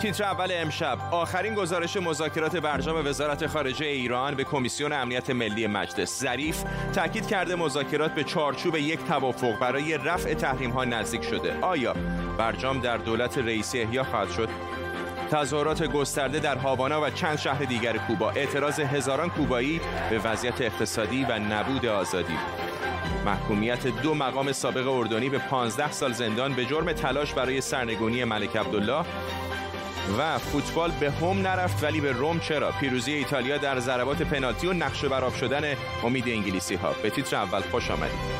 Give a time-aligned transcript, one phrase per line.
[0.00, 0.98] تیتر اول امشب.
[1.10, 6.20] آخرین گزارش مذاکرات برجام وزارت خارجه ایران به کمیسیون امنیت ملی مجلس.
[6.20, 6.62] ظریف
[6.94, 11.60] تاکید کرده مذاکرات به چارچوب یک توافق برای رفع تحریم ها نزدیک شده.
[11.60, 11.94] آیا
[12.38, 14.48] برجام در دولت رئیسی احیا خواهد شد؟
[15.30, 18.30] تظاهرات گسترده در هاوانا و چند شهر دیگر کوبا.
[18.30, 19.80] اعتراض هزاران کوبایی
[20.10, 22.36] به وضعیت اقتصادی و نبود آزادی.
[23.24, 28.56] محکومیت دو مقام سابق اردنی به 15 سال زندان به جرم تلاش برای سرنگونی ملک
[28.56, 29.04] عبدالله
[30.18, 34.72] و فوتبال به هم نرفت ولی به روم چرا؟ پیروزی ایتالیا در ضربات پنالتی و
[34.72, 38.39] نقش براب شدن امید انگلیسی ها به تیتر اول خوش آمدید.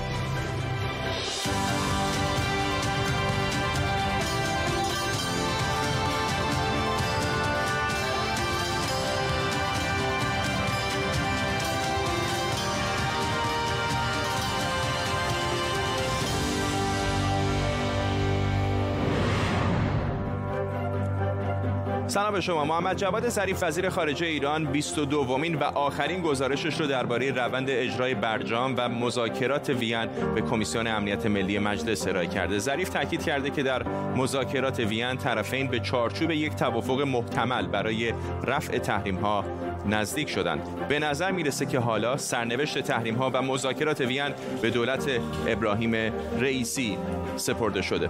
[22.11, 22.65] سلام به شما.
[22.65, 28.15] محمد جواد ظریف وزیر خارجه ایران 22 دومین و آخرین گزارشش رو درباره روند اجرای
[28.15, 32.59] برجام و مذاکرات وین به کمیسیون امنیت ملی مجلس ارائه کرده.
[32.59, 33.83] ظریف تاکید کرده که در
[34.17, 38.13] مذاکرات وین طرفین به چارچوب یک توافق محتمل برای
[38.45, 39.45] رفع تحریم ها
[39.87, 40.89] نزدیک شدند.
[40.89, 44.31] به نظر می‌رسه که حالا سرنوشت تحریم ها و مذاکرات وین
[44.63, 45.11] به دولت
[45.47, 45.95] ابراهیم
[46.41, 46.99] رئیسی
[47.37, 48.09] سپرده شده.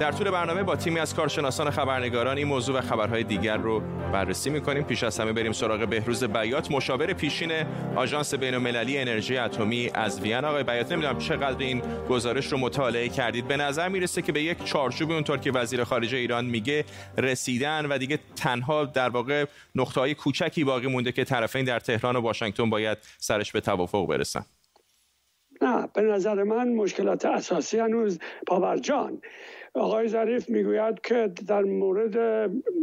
[0.00, 3.80] در طول برنامه با تیمی از کارشناسان خبرنگاران این موضوع و خبرهای دیگر رو
[4.12, 4.82] بررسی می‌کنیم.
[4.82, 7.52] پیش از همه بریم سراغ بهروز بیات مشاور پیشین
[7.96, 10.44] آژانس بین‌المللی انرژی اتمی از وین.
[10.44, 13.48] آقای بیات نمی‌دونم چقدر این گزارش رو مطالعه کردید.
[13.48, 16.84] به نظر می‌رسه که به یک چارچوب اونطور که وزیر خارجه ایران میگه
[17.18, 19.44] رسیدن و دیگه تنها در واقع
[19.74, 24.44] نقطه‌های کوچکی باقی مونده که طرفین در تهران و واشنگتن باید سرش به توافق برسن.
[25.62, 29.20] نه به نظر من مشکلات اساسی هنوز پاورجان.
[29.74, 32.16] آقای ظریف می‌گوید که در مورد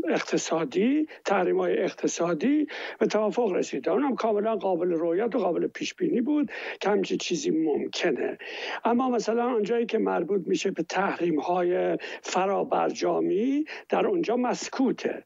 [0.09, 2.67] اقتصادی تحریم های اقتصادی
[2.99, 6.51] به توافق رسیده اونم کاملا قابل رویت و قابل پیش بینی بود
[6.81, 8.37] که همچین چیزی ممکنه.
[8.85, 15.23] اما مثلا آنجایی که مربوط میشه به تحریم های فرابرجامی در اونجا مسکوته.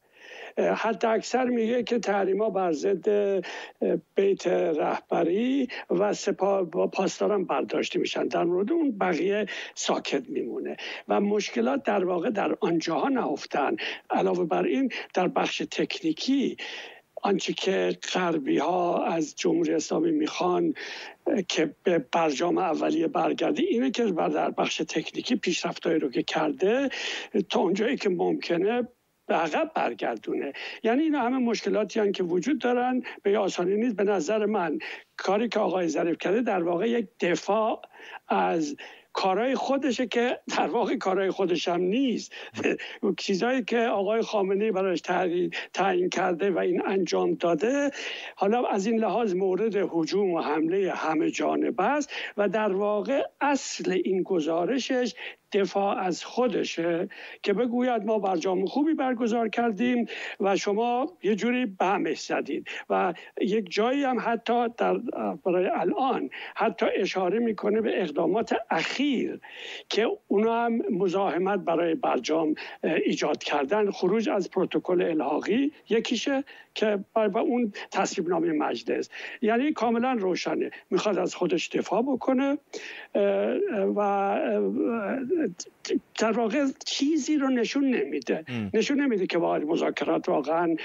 [0.58, 3.10] حتی اکثر میگه که تحریما بر ضد
[4.16, 8.28] بیت رهبری و سپاه پاسداران برداشته میشن.
[8.28, 10.78] در مورد اون بقیه ساکت میمونه.
[11.08, 13.76] و مشکلات در واقع در آنجاها نهفتن.
[14.10, 16.58] علاوه بر این در بخش تکنیکی
[17.24, 20.74] آنچه که غربی ها از جمهوری اسلامی می‌خوان
[21.48, 26.90] که به برجام اولیه برگرده اینه که در بخش تکنیکی پیشرفتهایی رو که کرده
[27.50, 28.88] تا اونجایی که ممکنه
[29.34, 30.54] به عقب برگردونه.
[30.84, 33.04] یعنی این همه مشکلاتی هم که وجود دارن.
[33.24, 34.80] به آسانی نیست به نظر من.
[35.18, 37.82] کاری که آقای ظریف کرده در واقع یک دفاع
[38.28, 38.76] از
[39.14, 42.34] کارهای خودشه که در واقع کارهای خودش هم نیست.
[43.18, 45.02] چیزهایی که آقای خامنه براش
[45.74, 47.92] تعیین کرده و این انجام داده
[48.36, 53.92] حالا از این لحاظ مورد حجوم و حمله همه جانبه است و در واقع اصل
[53.92, 55.14] این گزارشش
[55.54, 57.10] دفاع از خودشه
[57.44, 60.06] که بگوید ما برجام خوبی برگزار کردیم
[60.40, 62.68] و شما یه جوری به همش زدید.
[62.90, 64.98] و یک جایی هم حتی در
[65.46, 69.40] برای الان حتی اشاره می‌کنه به اقدامات اخیر
[69.90, 73.92] که اونا هم مزاحمت برای برجام ایجاد کردن.
[73.92, 76.44] خروج از پروتکل الحاقی یکیشه
[76.76, 79.10] که با اون تصویب نامه مجلس.
[79.42, 80.72] یعنی کاملا روشنه.
[80.90, 82.58] می‌خواد از خودش دفاع بکنه
[83.96, 84.40] و
[86.20, 88.46] در واقع چیزی رو نشون نمیده.
[88.74, 90.76] نشون نمیده که واقعا مذاکرات واقعا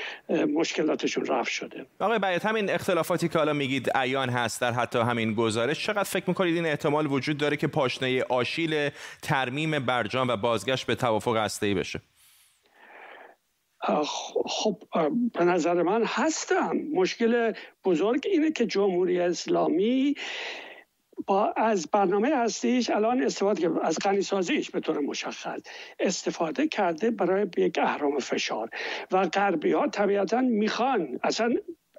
[0.55, 1.87] مشکلاتشون رفت شده.
[2.01, 6.25] آقای بیات همین اختلافاتی که حالا میگید ایان هست در حتی همین گزارش چقدر فکر
[6.27, 8.91] می‌کنید این احتمال وجود داره که پاشنه آشیل
[9.23, 12.01] ترمیم برجام و بازگشت به توافق هسته‌ای بشه؟
[14.47, 14.83] خب
[15.35, 16.77] به نظر من هستم.
[16.95, 17.53] مشکل
[17.85, 20.15] بزرگ اینه که جمهوری اسلامی
[21.29, 25.61] با از برنامه هستیش الان استفاده از غنی سازیش به طور مشخص
[26.01, 28.71] استفاده کرده برای یک اهرام فشار.
[29.13, 31.55] و غربی ها طبیعتا می‌خوان اصلا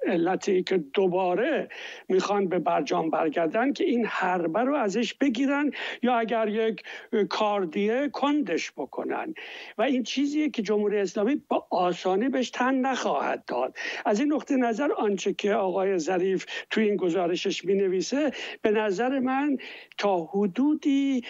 [0.06, 1.68] علتی که دوباره
[2.08, 5.70] می‌خوان به برجام برگردن که این حربه رو ازش بگیرن
[6.02, 6.82] یا اگر یک
[7.28, 9.34] کاردیه کندش بکنن.
[9.78, 13.76] و این چیزیه که جمهوری اسلامی با آسانی بهش تن نخواهد داد.
[14.04, 18.30] از این نقطه نظر آنچه که آقای ظریف توی این گزارشش می نویسه
[18.62, 19.56] به نظر من
[19.98, 21.22] تا حدودی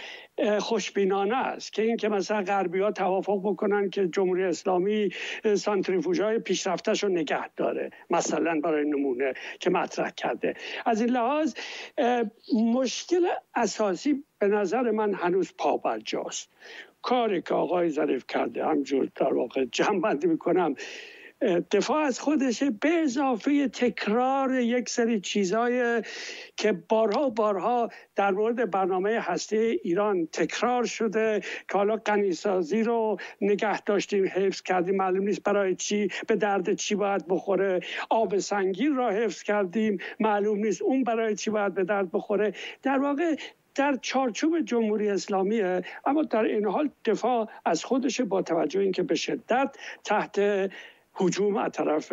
[0.59, 5.11] خوشبینانه است که اینکه مثلا غربی ها توافق بکنن که جمهوری اسلامی
[5.55, 7.91] سانتریفوژ های پیشرفتش رو نگه داره.
[8.11, 10.55] مثلا برای نمونه که مطرح کرده.
[10.87, 11.55] از این لحاظ
[12.55, 16.49] مشکل اساسی به نظر من هنوز پا جاست
[17.03, 20.75] کاری که آقای ظریف کرده همجور در واقع جمع بندی می‌کنم
[21.71, 26.03] دفاع از خودشه به اضافه تکرار یک سری چیزهای
[26.57, 33.17] که بارها و بارها در مورد برنامه هسته ایران تکرار شده که حالا قنیسازی رو
[33.41, 37.81] نگه داشتیم حفظ کردیم معلوم نیست برای چی به درد چی باید بخوره.
[38.11, 42.53] آب سنگین را حفظ کردیم معلوم نیست اون برای چی باید به درد بخوره.
[42.83, 43.37] در واقع
[43.75, 49.15] در چارچوب جمهوری اسلامیه اما در این حال دفاع از خودش با توجه اینکه به
[49.15, 50.71] شدت تحت
[51.21, 52.13] هجوم از طرف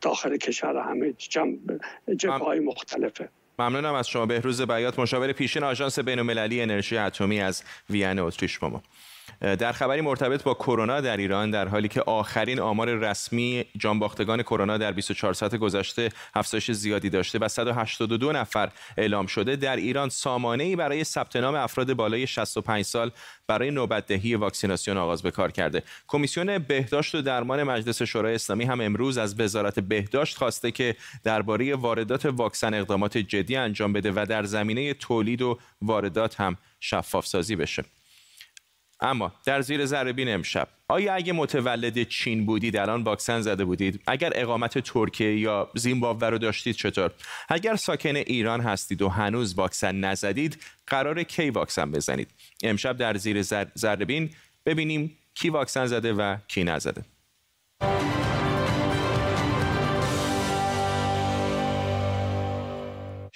[0.00, 1.12] داخل کشور همه
[2.16, 3.28] جبه های مختلفه.
[3.58, 4.26] ممنونم از شما.
[4.26, 8.82] بهروز بیات مشاور پیشین آژانس بین‌المللی انرژی اتمی از وین اتریش با ما
[9.40, 14.78] در خبری مرتبط با کرونا در ایران در حالی که آخرین آمار رسمی جانباختگان کرونا
[14.78, 20.76] در 24 ساعت گذشته افزایش زیادی داشته و 182 نفر اعلام شده در ایران سامانه
[20.76, 23.10] برای ثبت نام افراد بالای 65 سال
[23.46, 25.82] برای نوبت دهی واکسیناسیون آغاز به کار کرده.
[26.08, 31.74] کمیسیون بهداشت و درمان مجلس شورای اسلامی هم امروز از وزارت بهداشت خواسته که درباره
[31.74, 37.56] واردات واکسن اقدامات جدی انجام بده و در زمینه تولید و واردات هم شفاف سازی
[37.56, 37.84] بشه.
[39.00, 44.32] اما در زیر ذره امشب آیا اگه متولد چین بودید الان واکسن زده بودید؟ اگر
[44.34, 47.10] اقامت ترکیه یا زیمبابوه رو داشتید چطور؟
[47.48, 52.30] اگر ساکن ایران هستید و هنوز واکسن نزدید قرار کی واکسن بزنید؟
[52.62, 53.42] امشب در زیر
[53.78, 54.30] ذره
[54.66, 57.04] ببینیم کی واکسن زده و کی نزده.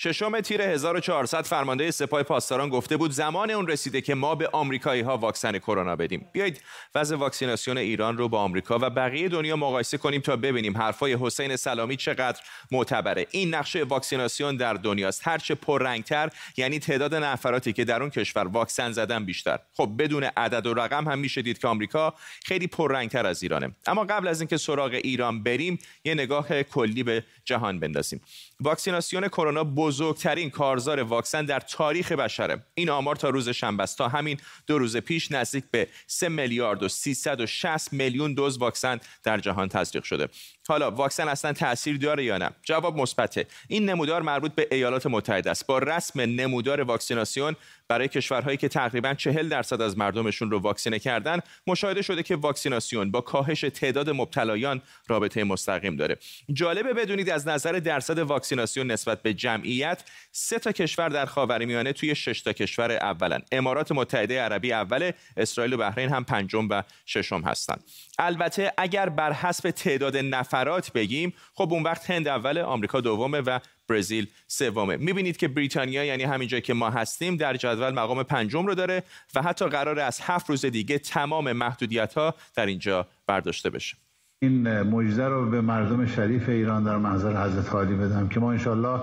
[0.02, 5.02] ششم تیر 1400 فرمانده سپاه پاسداران گفته بود زمان اون رسیده که ما به آمریکایی
[5.02, 6.28] ها واکسن کرونا بدیم.
[6.32, 6.62] بیایید
[6.94, 11.56] وضع واکسیناسیون ایران رو با آمریکا و بقیه دنیا مقایسه کنیم تا ببینیم حرفای حسین
[11.56, 13.26] سلامی چقدر معتبره.
[13.30, 15.28] این نقشه واکسیناسیون در دنیاست.
[15.28, 19.58] هرچه پررنگتر یعنی تعداد نفراتی که در اون کشور واکسن زدن بیشتر.
[19.76, 22.14] خب بدون عدد و رقم هم میشه دید که آمریکا
[22.44, 23.70] خیلی پررنگتر از ایرانه.
[23.86, 28.20] اما قبل از اینکه سراغ ایران بریم یه نگاه کلی به جهان بندازیم.
[28.60, 32.62] واکسیناسیون کرونا بزرگترین کارزار واکسن در تاریخ بشره.
[32.74, 33.98] این آمار تا روز شنبه است.
[33.98, 39.38] تا همین دو روز پیش نزدیک به 3 میلیارد و 360 میلیون دوز واکسن در
[39.38, 40.28] جهان تزریق شده.
[40.68, 43.46] حالا واکسن اصلا تاثیر داره یا نه؟ جواب مثبته.
[43.68, 45.66] این نمودار مربوط به ایالات متحده است.
[45.66, 47.56] با رسم نمودار واکسیناسیون
[47.90, 53.10] برای کشورهایی که تقریبا 40 درصد از مردمشون رو واکسینه کردن مشاهده شده که واکسیناسیون
[53.10, 56.16] با کاهش تعداد مبتلایان رابطه مستقیم داره.
[56.52, 60.02] جالبه بدونید از نظر درصد واکسیناسیون نسبت به جمعیت
[60.32, 63.42] سه تا کشور در خاورمیانه توی شش تا کشور اولن.
[63.52, 67.84] امارات متحده عربی اول اسرائیل و بحرین هم پنجم و ششم هستند
[68.18, 73.58] البته اگر بر حسب تعداد نفرات بگیم خب اون وقت هند اول آمریکا دومه و
[73.90, 74.96] برزیل سومه.
[74.96, 79.02] می‌بینید که بریتانیا یعنی همین جایی که ما هستیم در جدول مقام پنجم رو داره
[79.34, 83.96] و حتی قرار از هفت روز دیگه تمام محدودیت ها در اینجا برداشته بشه.
[84.42, 89.00] این مجزه رو به مردم شریف ایران در محضر حضرت عالی بدم که ما انشالله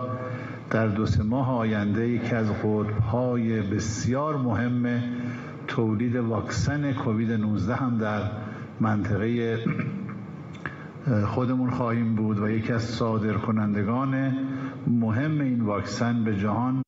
[0.70, 5.04] در دو سه ماه آینده یکی از قطبهای بسیار مهم
[5.68, 8.22] تولید واکسن کووید 19 هم در
[8.80, 9.58] منطقه
[11.26, 14.38] خودمون خواهیم بود و یکی از صادرکنندگان
[14.88, 16.84] مهم این واکسن به جهان.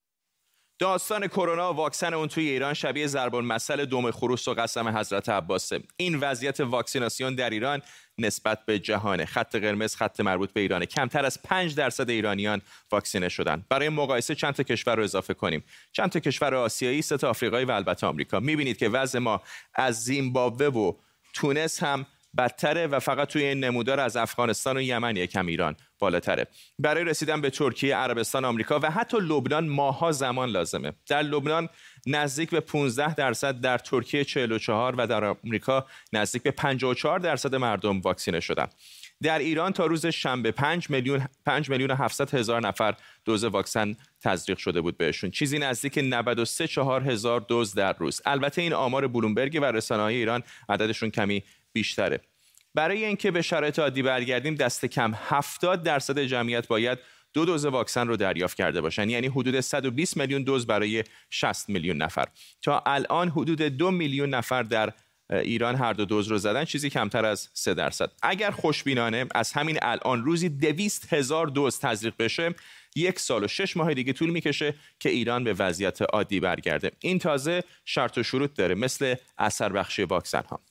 [0.79, 5.29] داستان کرونا و واکسن اون توی ایران شبیه ضرب المثل دوم خروس و قسم حضرت
[5.29, 5.79] عباسه.
[5.97, 7.81] این وضعیت واکسیناسیون در ایران
[8.17, 9.25] نسبت به جهان.
[9.25, 10.85] خط قرمز خط مربوط به ایرانه.
[10.85, 13.65] کمتر از 5 درصد ایرانیان واکسینه شدن.
[13.69, 15.63] برای مقایسه چند تا کشور رو اضافه کنیم.
[15.91, 18.39] چند تا کشور آسیایی سه تا آفریقایی و البته آمریکا.
[18.39, 19.41] می‌بینید که وضع ما
[19.75, 20.93] از زیمبابوه و
[21.33, 22.05] تونس هم
[22.37, 25.75] بدتره و فقط توی این نمودار از افغانستان و یمن یکم ایران.
[25.99, 26.47] بالاتره.
[26.79, 30.93] برای رسیدن به ترکیه عربستان آمریکا و حتی لبنان ماها زمان لازمه.
[31.07, 31.69] در لبنان
[32.07, 38.01] نزدیک به 15 درصد در ترکیه 44 و در آمریکا نزدیک به 54 درصد مردم
[38.01, 38.67] واکسینه شدن.
[39.21, 44.57] در ایران تا روز شنبه 5 میلیون 5 میلیون 700 هزار نفر دوز واکسن تزریق
[44.57, 45.31] شده بود بهشون.
[45.31, 48.21] چیزی نزدیک 93 4 هزار دوز در روز.
[48.25, 52.21] البته این آمار بلومبرگ و رسانه‌های ایران عددشون کمی بیشتره.
[52.79, 56.99] برای اینکه به شرایط عادی برگردیم دست کم 70 درصد جمعیت باید
[57.33, 59.09] دو دوز واکسن رو دریافت کرده باشن.
[59.09, 62.27] یعنی حدود 120 میلیون دوز برای 60 میلیون نفر.
[62.61, 64.93] تا الان حدود دو میلیون نفر در
[65.29, 68.11] ایران هر دو دوز رو زدن چیزی کمتر از 3 درصد.
[68.21, 72.55] اگر خوشبینانه از همین الان روزی 200 هزار دوز تزریق بشه
[72.95, 76.91] یک سال و شش ماه دیگه طول می‌کشه که ایران به وضعیت عادی برگرده.
[76.99, 80.68] این تازه شرط و شروط داره مثل اثر بخشی واکسن ها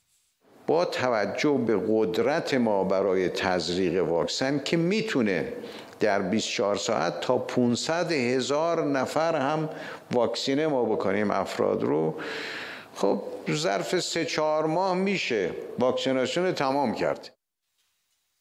[0.69, 5.53] با توجه به قدرت ما برای تزریق واکسن که می‌تونه
[6.01, 9.69] در 24 ساعت تا 500 هزار نفر هم
[10.13, 12.15] واکسینه ما بکنیم افراد رو
[12.95, 17.38] خب ظرف سه چهار ماه میشه واکسیناسیون تمام کرد.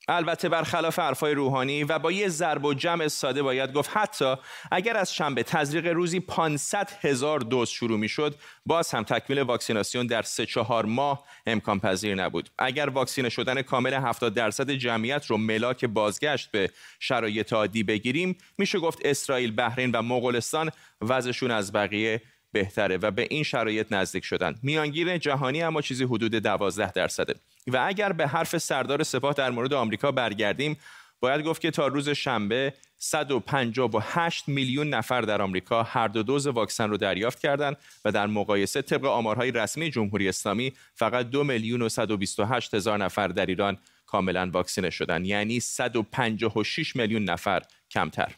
[0.10, 4.36] البته برخلاف حرفای روحانی و با یه ضرب و جمع ساده باید گفت حتی
[4.72, 8.36] اگر از شنبه تزریق روزی 500 هزار دوز شروع می شد
[8.66, 12.50] باز هم تکمیل واکسیناسیون در سه چهار ماه امکان پذیر نبود.
[12.60, 18.80] اگر واکسینه شدن کامل 70 درصد جمعیت رو ملاک بازگشت به شرایط عادی بگیریم میشه
[18.80, 20.72] گفت اسرائیل بحرین و مغولستان
[21.02, 22.22] وضعشون از بقیه
[22.52, 24.56] بهتره و به این شرایط نزدیک شدن.
[24.64, 27.36] میانگین جهانی اما چیزی حدود 12 درصده.
[27.68, 30.78] و اگر به حرف سردار سپاه در مورد آمریکا برگردیم
[31.20, 36.90] باید گفت که تا روز شنبه 158 میلیون نفر در آمریکا هر دو دوز واکسن
[36.90, 41.90] رو دریافت کردند و در مقایسه طبق آمارهای رسمی جمهوری اسلامی فقط دو میلیون و
[41.90, 45.26] 128 هزار نفر در ایران کاملا واکسینه شدن.
[45.26, 48.32] یعنی 156 میلیون نفر کمتر.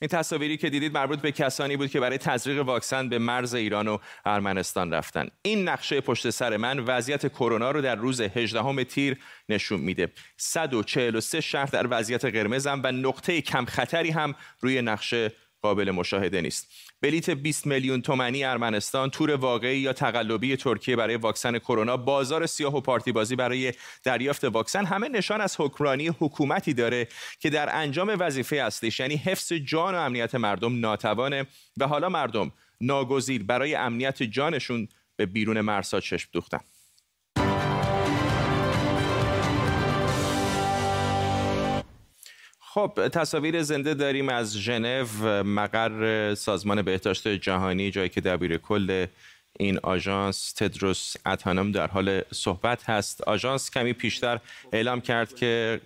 [0.00, 3.88] این تصاویری که دیدید مربوط به کسانی بود که برای تزریق واکسن به مرز ایران
[3.88, 5.28] و ارمنستان رفتن.
[5.42, 10.12] این نقشه پشت سر من وضعیت کرونا رو در روز 18 تیر نشون میده.
[10.36, 16.72] 143 شهر در وضعیت قرمزم و نقطه کم خطری هم روی نقشه قابل مشاهده نیست.
[17.02, 22.76] بلیت 20 میلیون تومانی ارمنستان تور واقعی یا تقلبی ترکیه برای واکسن کرونا بازار سیاه
[22.76, 23.72] و پارتی بازی برای
[24.04, 27.08] دریافت واکسن همه نشان از حکمرانی حکومتی داره
[27.40, 32.52] که در انجام وظیفه اصلیش یعنی حفظ جان و امنیت مردم ناتوانه و حالا مردم
[32.80, 36.60] ناگزیر برای امنیت جانشون به بیرون مرزها چشم دوختن.
[42.74, 45.06] خب تصاویر زنده داریم از ژنو
[45.42, 49.06] مقر سازمان بهداشت جهانی جایی که دبیر کل
[49.58, 53.20] این آژانس تدروس اتانم در حال صحبت هست.
[53.20, 54.40] آژانس کمی پیشتر
[54.72, 55.80] اعلام کرد که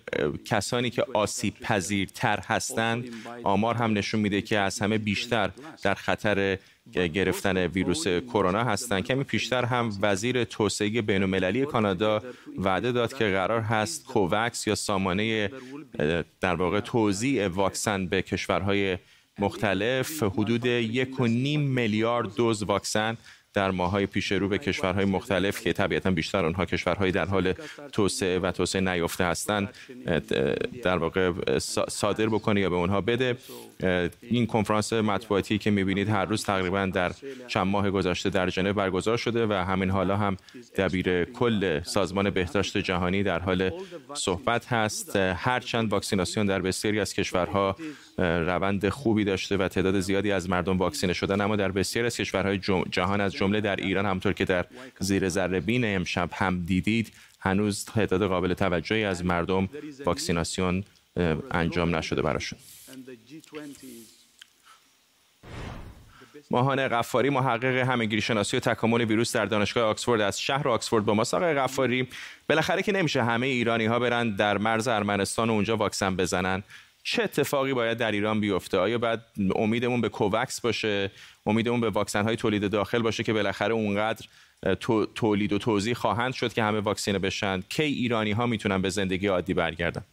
[0.45, 3.09] کسانی که آسیب پذیرتر هستند
[3.43, 5.51] آمار هم نشون میده که از همه بیشتر
[5.83, 6.57] در خطر
[6.91, 12.21] گرفتن ویروس کرونا هستند کمی پیشتر هم وزیر توسعه بین‌المللی کانادا
[12.57, 15.49] وعده داد که قرار هست کووکس یا سامانه
[16.41, 18.97] در واقع توزیع واکسن به کشورهای
[19.39, 23.17] مختلف حدود یک و نیم میلیارد دوز واکسن
[23.53, 27.53] در ماهای پیش رو به کشورهای مختلف که طبیعتا بیشتر اونها کشورهای در حال
[27.91, 29.69] توسعه و توسعه نیافته هستند
[30.83, 31.31] در واقع
[31.89, 33.37] صادر بکنه یا به اونها بده.
[34.21, 37.11] این کنفرانس مطبوعاتی که می‌بینید هر روز تقریبا در
[37.47, 40.37] چند ماه گذشته در ژنو برگزار شده و همین حالا هم
[40.77, 43.71] دبیر کل سازمان بهداشت جهانی در حال
[44.13, 45.15] صحبت هست.
[45.15, 47.75] هرچند واکسیناسیون در بسیاری از کشورها
[48.17, 52.59] روند خوبی داشته و تعداد زیادی از مردم واکسینه شدن اما در بسیاری از کشورهای
[52.91, 54.65] جهان از جمله در ایران همطور که در
[54.99, 59.69] زیر ذره بین امشب هم دیدید هنوز تعداد قابل توجهی از مردم
[60.05, 60.83] واکسیناسیون
[61.51, 62.59] انجام نشده براشون.
[66.51, 71.13] ماهان غفاری محقق همگیری شناسی و تکامل ویروس در دانشگاه آکسفورد از شهر آکسفورد با
[71.13, 72.07] ما آقای غفاری
[72.49, 76.63] بالاخره که نمیشه همه ایرانی ها برن در مرز ارمنستان و اونجا واکسن بزنن.
[77.03, 79.19] چه اتفاقی باید در ایران بیفته؟ آیا باید
[79.55, 81.11] امیدمون به کووکس باشه؟
[81.45, 84.25] امیدمون به واکسن های تولید داخل باشه که بالاخره اونقدر
[85.15, 89.27] تولید و توزیع خواهند شد که همه واکسینه بشن؟ کی ایرانی ها می‌تونن به زندگی
[89.27, 90.03] عادی برگردن؟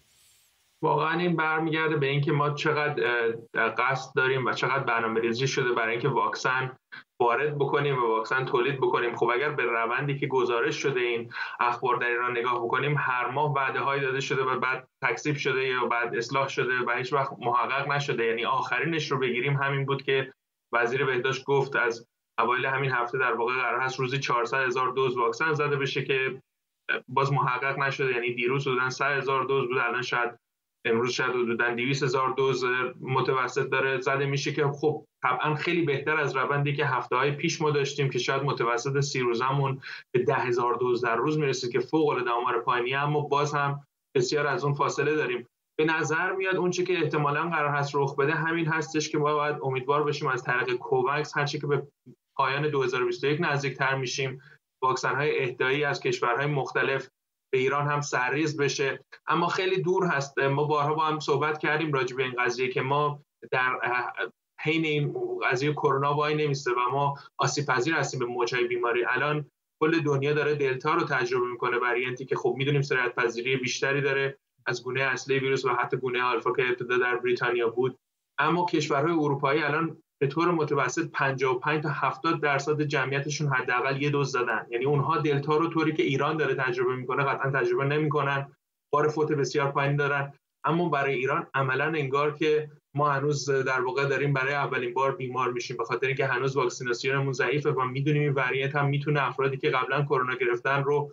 [0.83, 3.35] واقعا این برمیگرده به اینکه ما چقدر
[3.79, 6.77] قصد داریم و چقدر برنامه ریزی شده برای اینکه واکسن
[7.21, 9.17] وارد بکنیم و واکسن تولید بکنیم.
[9.17, 13.53] خب اگر به روندی که گزارش شده این اخبار در ایران نگاه بکنیم هر ماه
[13.53, 17.33] وعده های داده شده و بعد تکذیب شده یا بعد اصلاح شده و هیچ وقت
[17.39, 18.25] محقق نشده.
[18.25, 19.57] یعنی آخرینش رو بگیریم.
[19.57, 20.33] همین بود که
[20.73, 22.07] وزیر بهداشت گفت از
[22.41, 26.43] اوایل همین هفته در واقع قرار هست روزی 400 هزار دوز واکسن زده بشه که
[27.09, 28.13] باز محقق نشده.
[28.13, 29.79] یعنی دیروز حدودا 100 هزار دوز بود.
[29.79, 30.41] الان شاید
[30.85, 32.65] امروز شاید حدودا 200 هزار دوز
[33.01, 37.61] متوسط داره زده میشه که خب طبعا خیلی بهتر از روندی که هفته های پیش
[37.61, 39.81] ما داشتیم که شاید متوسط سی روزمون
[40.15, 43.87] به ده هزار دوز در روز می‌رسید که فوق العاده آمار پایینی اما باز هم
[44.17, 45.47] بسیار از اون فاصله داریم.
[45.79, 49.57] به نظر میاد اونچه که احتمالا قرار هست رخ بده همین هستش که ما باید
[49.63, 51.87] امیدوار باشیم از طریق کووکس هرچی که به
[52.37, 54.43] پایان 2021 نزدیکتر میشیم.
[54.83, 57.09] واکسن های اهدایی از کشورهای مختلف
[57.53, 59.05] به ایران هم سرریز بشه.
[59.27, 60.39] اما خیلی دور هست.
[60.39, 63.79] ما بارها با هم صحبت کردیم راجع به این قضیه که ما در
[64.61, 65.15] حین این
[65.51, 69.05] قضیه کرونا وای نمیسته و ما آسیب پذیر هستیم به موجهای بیماری.
[69.05, 69.51] الان
[69.83, 71.77] کل دنیا داره دلتا رو تجربه می‌کنه.
[71.79, 76.23] وریانتی که خب می‌دونیم سرعت پذیری بیشتری داره از گونه اصلی ویروس و حتی گونه
[76.23, 77.99] آلفا که ابتدا در بریتانیا بود.
[78.39, 84.33] اما کشورهای اروپایی الان به طور متوسط 55 تا 70 درصد جمعیتشون حداقل یه دوز
[84.33, 88.53] زدن یعنی اونها دلتا رو طوری که ایران داره تجربه می‌کنه قطعا تجربه نمی‌کنن.
[88.93, 90.33] بار فوت بسیار پایین دارن.
[90.65, 95.53] اما برای ایران عملا انگار که ما هنوز در واقع داریم برای اولین بار بیمار
[95.53, 99.71] میشیم به خاطر اینکه هنوز واکسیناسیونمون ضعیفه و می‌دونیم این وریانت هم می‌تونه افرادی که
[99.71, 101.13] قبلا کرونا گرفتن رو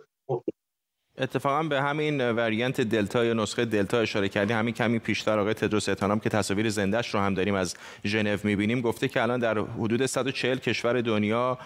[1.20, 5.88] اتفاقا به همین وریانت دلتا یا نسخه دلتا اشاره کردی همین کمی پیشتر آقای تدروس
[5.88, 8.80] اتانام که تصاویر زندهش رو هم داریم از ژنو می‌بینیم.
[8.80, 11.58] گفته که الان در حدود 140 کشور دنیا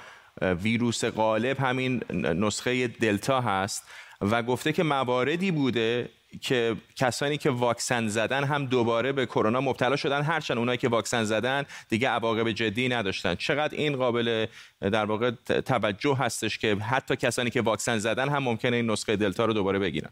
[0.42, 3.84] ویروس غالب همین نسخه دلتا هست
[4.20, 6.08] و گفته که مواردی بوده
[6.40, 11.24] که کسانی که واکسن زدن هم دوباره به کرونا مبتلا شدن هرچند اونایی که واکسن
[11.24, 13.34] زدن دیگه عواقب جدی نداشتن.
[13.34, 14.46] چقدر این قابل
[14.80, 19.44] در واقع توجه هستش که حتی کسانی که واکسن زدن هم ممکنه این نسخه دلتا
[19.44, 20.10] رو دوباره بگیرن؟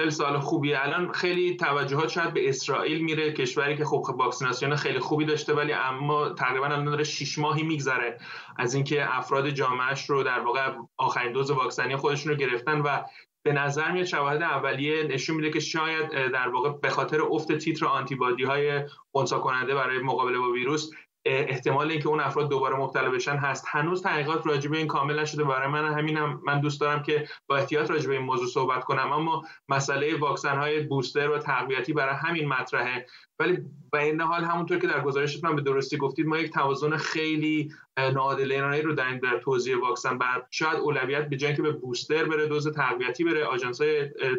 [0.00, 4.98] خیلی سوال خوبیه الان خیلی توجهات شاید به اسرائیل میره کشوری که خب واکسیناسیون خیلی
[4.98, 8.18] خوبی داشته ولی اما تقریبا الان داره 6 ماهی میگذره
[8.56, 13.02] از اینکه افراد جامعهش رو در واقع آخرین دوز واکسنی خودشون رو گرفتن و
[13.42, 17.86] به نظر میاد شواهد اولیه نشون میده که شاید در واقع به خاطر افت تیتر
[17.86, 18.82] آنتیبادی های
[19.12, 20.90] خونسا کننده برای مقابله با ویروس
[21.24, 23.64] احتمال اینکه اون افراد دوباره مبتلا بشن هست.
[23.68, 25.44] هنوز تحقیقات راجع به این کامل نشده.
[25.44, 29.12] برای من همینم من دوست دارم که با احتیاط راجع به این موضوع صحبت کنم.
[29.12, 33.06] اما مسئله واکسن های بوستر و تقویتی برای همین مطرحه.
[33.38, 33.58] ولی
[33.92, 37.72] به این حال همونطور که در گزارشتون من به درستی گفتید ما یک توازن خیلی
[38.14, 40.18] ناعادلانه رو در در توزیع واکسن.
[40.18, 43.80] بر شاید اولویت به جنگ که به بوستر بره دوز تقویتی بره آژانس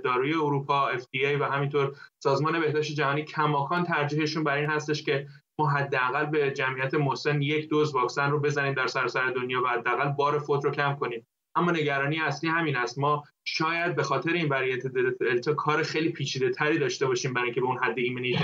[0.03, 5.27] داروی اروپا FDA و همینطور سازمان بهداشت جهانی کماکان ترجیحشون بر این هستش که
[5.67, 10.39] حداقل به جمعیت مسن یک دوز واکسن رو بزنیم در سراسر دنیا و حداقل بار
[10.39, 11.27] فوت رو کم کنیم.
[11.55, 12.99] اما نگرانی اصلی همین است.
[12.99, 17.61] ما شاید به خاطر این وریت دلتا کار خیلی پیچیده تری داشته باشیم برای اینکه
[17.61, 18.39] به اون حد ایمنی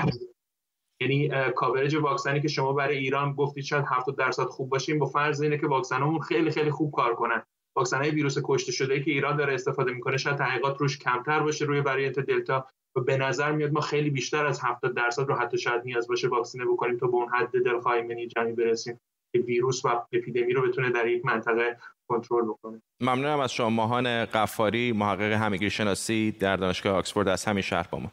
[1.02, 5.42] یعنی کاورج واکسنی که شما برای ایران گفتید شاید 70 درصد خوب باشیم با فرض
[5.42, 7.44] اینه که واکسنمون خیلی خیلی خوب کار کنن.
[7.76, 11.66] واکسن های ویروس کشته شده که ایران داره استفاده می‌کنه شاید تحقیقات روش کمتر باشه
[11.66, 12.68] روی وریانت دلتا.
[12.98, 16.28] و به نظر میاد ما خیلی بیشتر از 70 درصد رو حتی شاید نیاز باشه
[16.28, 19.00] واکسینه بکنیم تا به اون حد دلخواهی جمعی برسیم
[19.34, 22.82] که ویروس و اپیدمی رو بتونه در یک منطقه کنترل بکنه.
[23.02, 28.00] ممنونم از شما ماهان قفاری محقق همگیری شناسی در دانشگاه آکسفورد از همین شهر با
[28.00, 28.12] ما.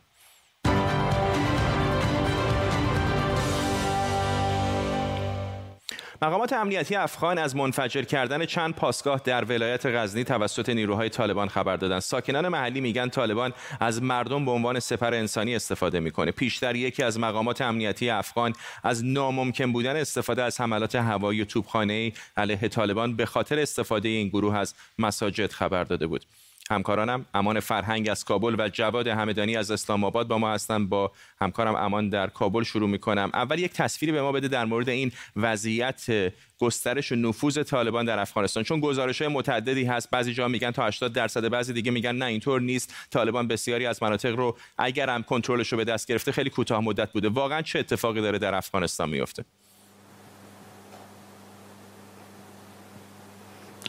[6.25, 11.77] مقامات امنیتی افغان از منفجر کردن چند پاسگاه در ولایت غزنی توسط نیروهای طالبان خبر
[11.77, 12.01] دادند.
[12.01, 16.31] ساکنان محلی میگن طالبان از مردم به عنوان سپر انسانی استفاده می‌کنه.
[16.31, 22.13] پیشتر یکی از مقامات امنیتی افغان از ناممکن بودن استفاده از حملات هوایی و توپخانه
[22.37, 26.25] علیه طالبان به خاطر استفاده این گروه از مساجد خبر داده بود.
[26.71, 30.87] همکارانم امان فرهنگ از کابل و جواد همدانی از اسلام آباد با ما هستن.
[30.87, 33.31] با همکارم امان در کابل شروع می‌کنم.
[33.35, 38.19] اول یک تصویری به ما بده در مورد این وضعیت گسترش و نفوذ طالبان در
[38.19, 38.63] افغانستان.
[38.63, 42.25] چون گزارش های متعددی هست بعضی جا میگن تا 80 درصد بعضی دیگه میگن نه
[42.25, 42.95] اینطور نیست.
[43.11, 47.13] طالبان بسیاری از مناطق رو اگر هم کنترلش رو به دست گرفته خیلی کوتاه مدت
[47.13, 47.29] بوده.
[47.29, 49.45] واقعا چه اتفاقی داره در افغانستان میفته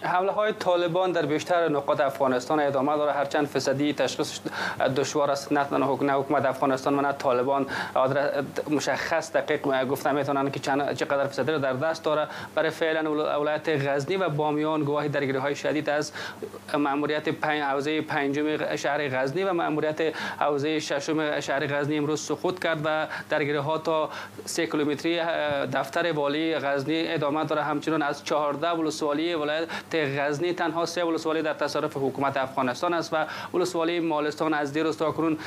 [0.02, 3.12] حمله های طالبان در بیشتر نقاط افغانستان ادامه داره.
[3.12, 4.40] هرچند فسادی تشخیص
[4.96, 5.52] دشوار است.
[5.52, 7.66] نه حکومت افغانستان و نه طالبان.
[8.70, 10.60] مشخص دقیق گفتن می‌تونن که
[10.96, 15.56] چقدر فسادی رو در دست داره برای فعلا ولایت غزنی و بامیان گواهی درگیری های
[15.56, 16.12] شدید از
[16.78, 20.02] ماموریت پنج حوزه پنجم شهر غزنی و ماموریت
[20.40, 24.10] حوزه ششم شهر غزنی امروز سقوط کرد و درگیری ها تا
[24.46, 25.20] 3 کیلومتری
[25.74, 27.64] دفتر والی غزنی ادامه داره.
[27.64, 30.54] همچنین از 14 ولسوالی ولایت غزنی.
[30.54, 35.38] تنها سه ولسوالی در تصرف حکومت افغانستان است و ولسوالی مالستان از دیروز تا کنون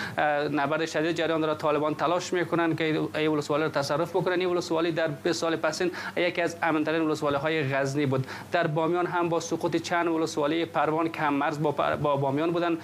[0.53, 4.93] نبرد شدید جریان داره طالبان تلاش می‌کنن که ای ولسوالی رو تصرف بکنن این ولسوالی
[4.93, 8.27] در 20 سال پسین یکی از امنترین ولسوالی های غزنی بود.
[8.53, 11.71] در بامیان هم با سقوط چند ولسوالی پروان کم مرز با,
[12.03, 12.79] با بامیان بودن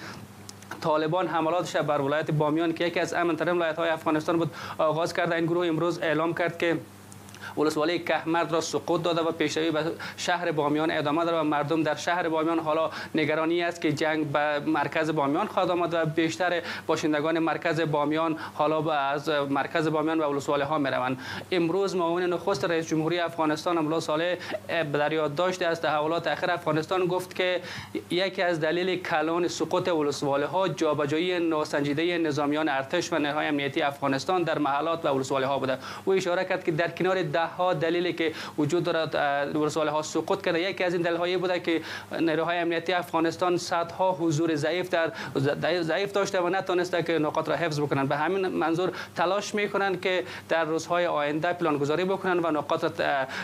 [0.81, 5.35] طالبان حملاتش بر ولایت بامیان که یکی از امنترین ولایت های افغانستان بود آغاز کرده
[5.35, 6.77] این گروه امروز اعلام کرد که
[7.57, 9.83] ولسوالی کهمرد را سقوط داده و پیشروی به
[10.17, 14.59] شهر بامیان ادامه داره و مردم در شهر بامیان حالا نگرانی است که جنگ به
[14.59, 20.63] مرکز بامیان خواهد آمد و بیشتر باشندگان مرکز بامیان حالا از مرکز بامیان و ولسوالی
[20.63, 21.17] ها می‌روند.
[21.51, 24.35] امروز معاون نخست رئیس جمهوری افغانستان املا صالح
[24.93, 27.61] در یادداشت از تحولات اخیر افغانستان گفت که
[28.11, 34.43] یکی از دلیل کلان سقوط ولسوالی ها جابجایی ناسنجیده نظامیان ارتش و نهای امنیتی افغانستان
[34.43, 35.77] در محلات و ولسوالی ها بوده.
[36.05, 39.15] او اشاره کرد که در کنار ده ها دلیلی که وجود دارد
[39.55, 40.61] ورساله ها سقوط کرده.
[40.61, 41.81] یکی از این دلیل هایی بوده که
[42.19, 45.11] نیروهای امنیتی افغانستان صدها حضور ضعیف در
[45.81, 50.23] ضعیف داشته و نتونسته که نقاط را حفظ بکنن به همین منظور تلاش می‌کنن که
[50.49, 52.91] در روزهای آینده پلان گذاری بکنن و نقاط را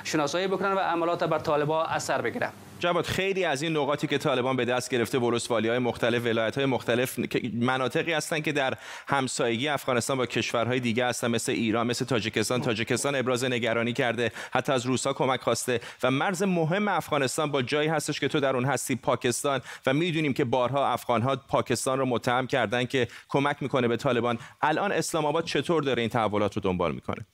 [0.04, 4.56] شناسایی بکنن و عملات بر طالبان اثر بگیرن جواد خیلی از این نقاطی که طالبان
[4.56, 7.20] به دست گرفته ولسوالی های مختلف ولایت های مختلف
[7.54, 8.74] مناطقی هستند که در
[9.08, 12.62] همسایگی افغانستان با کشورهای دیگه هستن مثل ایران مثل تاجیکستان.
[12.62, 15.80] تاجیکستان ابراز نگرانی کرده حتی از روسا کمک خواسته.
[16.04, 19.62] و مرز مهم افغانستان با جایی هستش که تو در اون هستی پاکستان.
[19.86, 24.40] و می‌دونیم که بارها افغان ها پاکستان رو متهم کردن که کمک می‌کنه به طالبان.
[24.62, 27.26] الان اسلام آباد چطور داره این تحولات رو دنبال می‌کنه؟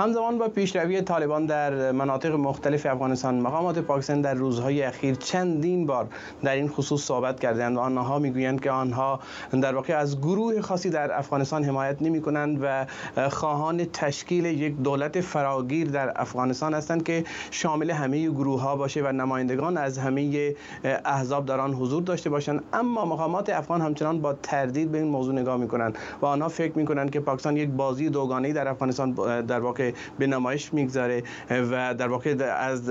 [0.00, 6.08] همزمان با پیشروی طالبان در مناطق مختلف افغانستان مقامات پاکستان در روزهای اخیر چندین بار
[6.42, 9.20] در این خصوص صحبت کردند و آنها می‌گویند که آنها
[9.62, 12.86] در واقع از گروه خاصی در افغانستان حمایت نمی کنند و
[13.28, 19.12] خواهان تشکیل یک دولت فراگیر در افغانستان هستند که شامل همه گروه ها باشه و
[19.12, 22.62] نمایندگان از همه احزاب در آن حضور داشته باشند.
[22.72, 26.78] اما مقامات افغان همچنان با تردید به این موضوع نگاه می کنند و آنها فکر
[26.78, 29.87] می کنند که پاکستان یک بازی دوگانه در افغانستان در واقع
[30.18, 32.90] به نمایش می‌گذاره و در واقع از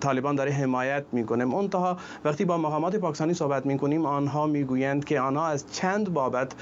[0.00, 1.44] طالبان داره حمایت می‌کنه.
[1.44, 6.52] منتها وقتی با مقامات پاکستانی صحبت می‌کنیم آنها می‌گویند که آنها از چند بابت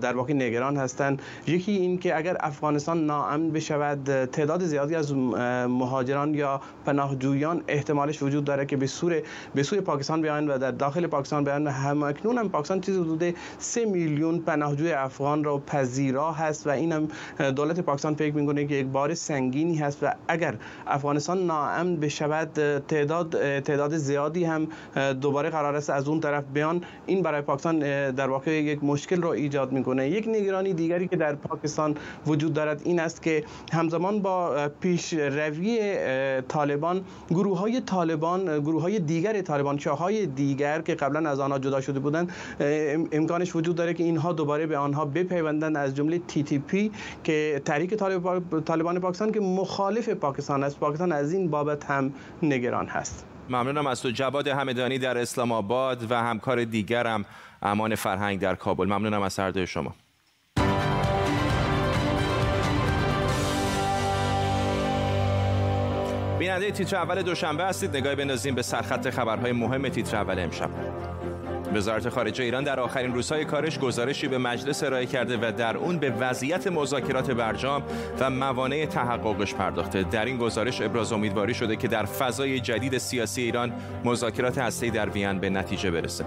[0.00, 1.22] در واقع نگران هستند.
[1.46, 5.14] یکی این که اگر افغانستان ناامن بشود تعداد زیادی از
[5.68, 9.22] مهاجران یا پناهجویان احتمالش وجود داره که به سوی
[9.54, 13.34] به سوی پاکستان بیان و در داخل پاکستان بیان هم اکنون هم پاکستان چیزی حدود
[13.58, 17.08] 3 میلیون پناهجوی افغان را پذیرا هست و اینم
[17.56, 20.54] دولت پاکستان فکر می‌کنه که یک بار سنگینی هست و اگر
[20.86, 22.50] افغانستان ناامن بشود
[22.88, 24.68] تعداد تعداد زیادی هم
[25.20, 26.80] دوباره قرار است از اون طرف بیان.
[27.06, 27.78] این برای پاکستان
[28.10, 30.08] در واقع یک مشکل رو ایجاد می‌کنه.
[30.08, 35.96] یک نگرانی دیگری که در پاکستان وجود دارد این است که همزمان با پیش روی
[36.48, 41.80] طالبان گروه های طالبان گروه های دیگر طالبان های دیگر که قبلا از آنها جدا
[41.80, 42.32] شده بودند
[43.12, 45.76] امکانش وجود داره که اینها دوباره به آنها بپیوندند.
[45.76, 46.90] از جمله تی تی پی
[47.24, 50.78] که تحریک طالبان طالبان پاکستان که مخالف پاکستان است.
[50.78, 53.26] پاکستان از این بابت هم نگران هست.
[53.48, 57.24] ممنونم از تو جواد همدانی در اسلام آباد و همکار دیگرم
[57.62, 58.84] امان فرهنگ در کابل.
[58.84, 59.94] ممنونم از هر دوی شما.
[66.38, 67.96] بیننده تیتر اول دوشنبه هستید.
[67.96, 70.70] نگاهی بندازیم به سرخط خبرهای مهم تیتر اول امشب.
[71.74, 75.98] وزارت خارجه ایران در آخرین روزهای کارش گزارشی به مجلس ارائه کرده و در اون
[75.98, 77.82] به وضعیت مذاکرات برجام
[78.20, 83.42] و موانع تحققش پرداخته در این گزارش ابراز امیدواری شده که در فضای جدید سیاسی
[83.42, 83.72] ایران
[84.04, 86.24] مذاکرات هسته‌ای در وین به نتیجه برسه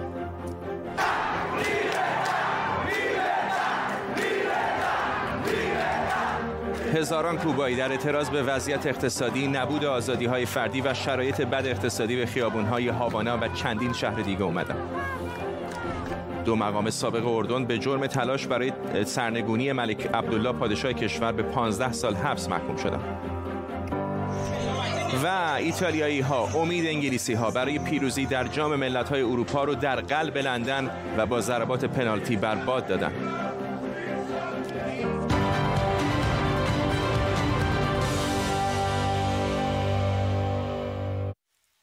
[6.94, 12.16] هزاران کوبایی در اعتراض به وضعیت اقتصادی، نبود آزادی های فردی و شرایط بد اقتصادی
[12.16, 14.76] به خیابون های هاوانا و چندین شهر دیگه اومدن.
[16.50, 18.72] دو مقام سابق اردن به جرم تلاش برای
[19.06, 23.04] سرنگونی ملک عبدالله پادشاه کشور به 15 سال حبس محکوم شدند.
[25.24, 29.96] و ایتالیایی ها امید انگلیسی ها برای پیروزی در جام ملت های اروپا رو در
[29.96, 33.14] قلب لندن و با ضربات پنالتی برباد دادند.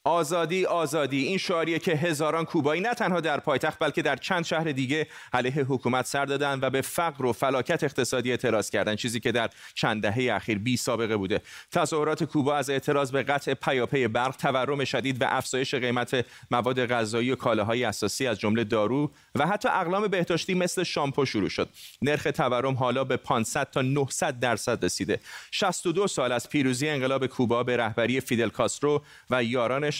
[0.06, 1.24] آزادی آزادی.
[1.24, 5.52] این شعاریه که هزاران کوبایی نه تنها در پایتخت بلکه در چند شهر دیگه علیه
[5.52, 10.02] حکومت سر دادن و به فقر و فلاکت اقتصادی اعتراض کردن چیزی که در چند
[10.02, 11.40] دهه اخیر بی سابقه بوده.
[11.72, 17.30] تظاهرات کوبا از اعتراض به قطع پیاپی برق تورم شدید و افزایش قیمت مواد غذایی
[17.30, 21.68] و کالاهای اساسی از جمله دارو و حتی اقلام بهداشتی مثل شامپو شروع شد.
[22.02, 25.20] نرخ تورم حالا به 500 تا 900 درصد رسیده.
[25.50, 29.42] 62 سال از پیروزی انقلاب کوبا به رهبری فیدل کاسترو و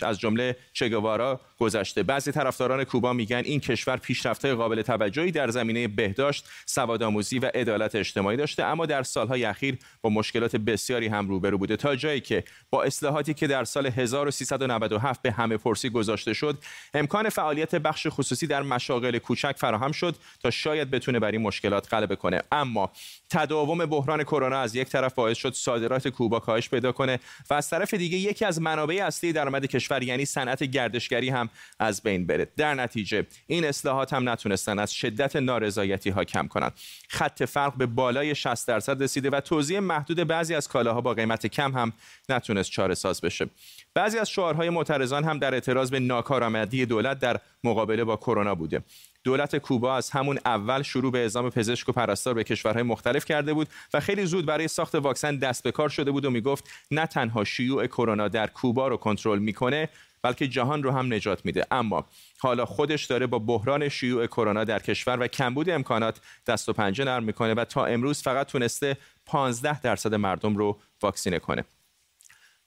[0.03, 2.03] از جمله چگوارا گذشته.
[2.03, 7.95] بعضی طرفداران کوبا میگن این کشور پیشرفته قابل توجهی در زمینه بهداشت سوادآموزی و عدالت
[7.95, 11.77] اجتماعی داشته اما در سالهای اخیر با مشکلات بسیاری هم روبرو بوده.
[11.77, 16.59] تا جایی که با اصلاحاتی که در سال 1397 به همه پرسی گذاشته شد
[16.95, 21.95] امکان فعالیت بخش خصوصی در مشاغل کوچک فراهم شد تا شاید بتونه بر این مشکلات
[21.95, 22.43] غلبه کنه.
[22.53, 22.91] اما
[23.31, 27.71] تداوم بحران کرونا از یک طرف باعث شد صادرات کوبا کاهش پیدا کنه و از
[27.71, 32.49] طرف دیگه یکی از منابع اصلی درآمد کشور یعنی صنعت گردشگری هم از بین بره.
[32.57, 36.73] در نتیجه این اصلاحات هم نتونستن از شدت نارضایتی ها کم کنند
[37.09, 41.47] خط فرق به بالای 60 درصد رسیده و توزیع محدود بعضی از کالاها با قیمت
[41.47, 41.93] کم هم
[42.29, 43.47] نتونست چاره ساز بشه.
[43.95, 48.83] بعضی از شعارهای معترضان هم در اعتراض به ناکارآمدی دولت در مقابله با کرونا بوده.
[49.27, 53.55] دولت کوبا از همون اول شروع به اعزام پزشک و پرستار به کشورهای مختلف کرده
[53.55, 57.07] بود و خیلی زود برای ساخت واکسن دست به کار شده بود و می‌گفت نه
[57.07, 59.89] تنها شیوع کرونا در کوبا رو کنترل می‌کنه
[60.23, 61.67] بلکه جهان رو هم نجات میده.
[61.71, 62.05] اما
[62.39, 67.05] حالا خودش داره با بحران شیوع کرونا در کشور و کمبود امکانات دست و پنجه
[67.05, 71.65] نرم می‌کنه و تا امروز فقط تونسته 15 درصد مردم رو واکسینه کنه.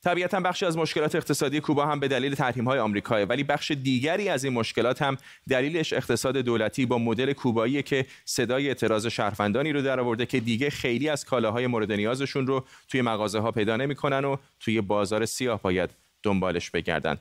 [0.04, 4.30] طبیعتا بخشی از مشکلات اقتصادی کوبا هم به دلیل تحریم های آمریکا ولی بخش دیگری
[4.30, 5.18] از این مشکلات هم
[5.50, 11.10] دلیلش اقتصاد دولتی با مدل کوبایی که صدای اعتراض شهروندانی رو درآورده که دیگه خیلی
[11.10, 15.90] از کالاهای مورد نیازشون رو توی مغازه ها پیدا نمی‌کنن و توی بازار سیاه باید
[16.24, 17.18] دنبالش بگردن.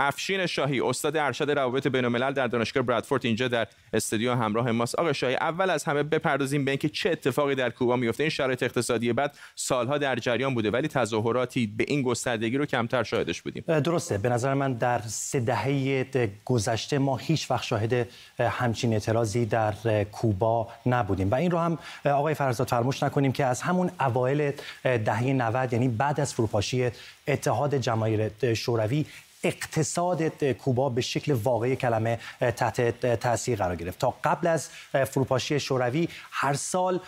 [0.00, 4.94] افشین شاهی استاد ارشد روابط بین در دانشگاه برادفورد اینجا در استودیو همراه ماست.
[4.94, 8.62] آقا شاهی اول از همه بپردازیم به اینکه چه اتفاقی در کوبا میفته این شرایط
[8.62, 13.64] اقتصادی بعد سالها در جریان بوده ولی تظاهراتی به این گستردگی رو کمتر شاهدش بودیم.
[13.66, 14.18] درسته.
[14.18, 16.06] به نظر من در سه دهه
[16.44, 18.08] گذشته ما هیچ وقت شاهد
[18.40, 21.30] همچین اعتراضی در کوبا نبودیم.
[21.30, 25.88] و این رو هم آقای فرزاد فراموش نکنیم که از همون اوایل دهه 90 یعنی
[25.88, 26.90] بعد از فروپاشی
[27.28, 29.04] اتحاد جماهیر شوروی
[29.48, 32.18] اقتصاد کوبا به شکل واقعی کلمه
[32.56, 32.80] تحت
[33.20, 33.98] تاثیر قرار گرفت.
[33.98, 34.68] تا قبل از
[35.10, 37.00] فروپاشی شوروی هر سال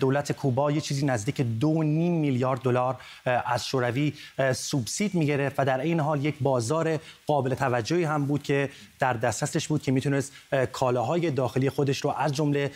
[0.00, 4.12] دولت کوبا یه چیزی نزدیک دو نیم میلیارد دلار از شوروی
[4.52, 9.68] سوبسید می‌گرفت و در این حال یک بازار قابل توجهی هم بود که در دسترسش
[9.68, 10.32] بود که می‌تونست
[10.72, 12.70] کالاهای داخلی خودش رو از جمله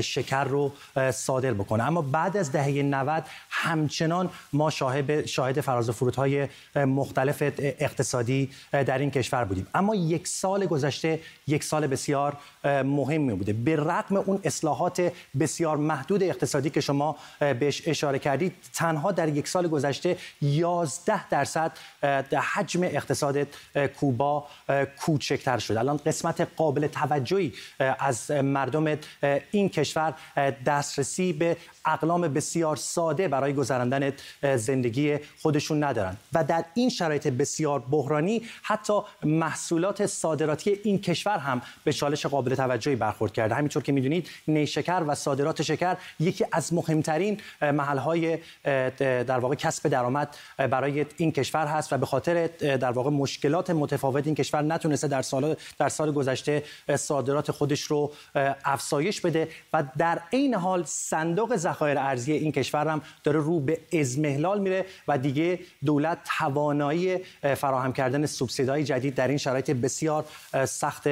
[0.00, 0.72] شکر رو
[1.12, 1.84] صادر بکنه.
[1.84, 8.41] اما بعد از دهه 90 همچنان ما شاهد شاهد فراز و فرودهای مختلف اقتصادی
[8.72, 9.66] در این کشور بودیم.
[9.74, 13.52] اما یک سال گذشته یک سال بسیار مهمی بوده.
[13.52, 19.48] به رغم اون اصلاحات بسیار محدود اقتصادی که شما بهش اشاره کردید تنها در یک
[19.48, 21.72] سال گذشته 11 درصد
[22.54, 23.36] حجم اقتصاد
[24.00, 24.46] کوبا
[25.00, 25.76] کوچکتر شد.
[25.76, 27.52] الان قسمت قابل توجهی
[27.98, 28.98] از مردم
[29.50, 30.14] این کشور
[30.66, 34.12] دسترسی به اقلام بسیار ساده برای گذراندن
[34.56, 36.16] زندگی خودشون ندارن.
[36.32, 38.21] و در این شرایط بسیار بحرانی
[38.62, 43.54] حتی محصولات صادراتی این کشور هم به چالش قابل توجهی برخورد کرده.
[43.54, 48.38] همینطور که می‌دونید نیشکر و صادرات شکر یکی از مهمترین محلهای
[48.98, 54.26] در واقع کسب درآمد برای این کشور هست و به خاطر در واقع مشکلات متفاوت
[54.26, 56.62] این کشور نتونسته در سال در سال گذشته
[56.96, 58.12] صادرات خودش رو
[58.64, 63.80] افزایش بده و در عین حال صندوق ذخایر ارزی این کشور هم داره رو به
[63.92, 67.18] ازمهلال میره و دیگه دولت توانایی
[67.56, 70.24] فراهم کردن سوبسیدهای جدید در این شرایط بسیار
[70.64, 71.08] سخت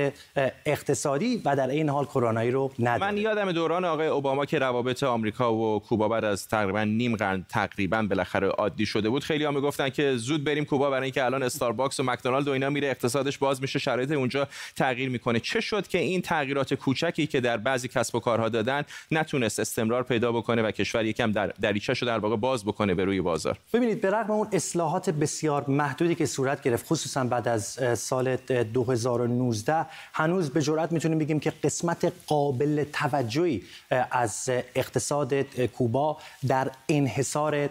[0.66, 3.12] اقتصادی و در این حال کرونایی رو نداره.
[3.12, 7.46] من یادم دوران آقای اوباما که روابط آمریکا و کوبا بعد از تقریبا نیم قرن
[7.48, 11.42] تقریبا بالاخره عادی شده بود خیلی ها می‌گفتن که زود بریم کوبا برای اینکه الان
[11.42, 15.40] استارباکس و مکدونالد و اینا میره اقتصادش باز میشه شرایط اونجا تغییر می‌کنه.
[15.40, 20.02] چه شد که این تغییرات کوچکی که در بعضی کسب و کارها دادن نتونست استمرار
[20.02, 24.00] پیدا بکنه و کشور یکم در دریچه‌شو در واقع باز بکنه به روی بازار؟ ببینید
[24.00, 30.50] به رغم اون اصلاحات بسیار محدودی که صورت گرفت خصوصا بعد از سال 2019 هنوز
[30.50, 33.62] به جرات می‌تونیم بگیم که قسمت قابل توجهی
[34.11, 35.35] از اقتصاد
[35.66, 37.68] کوبا در انحصار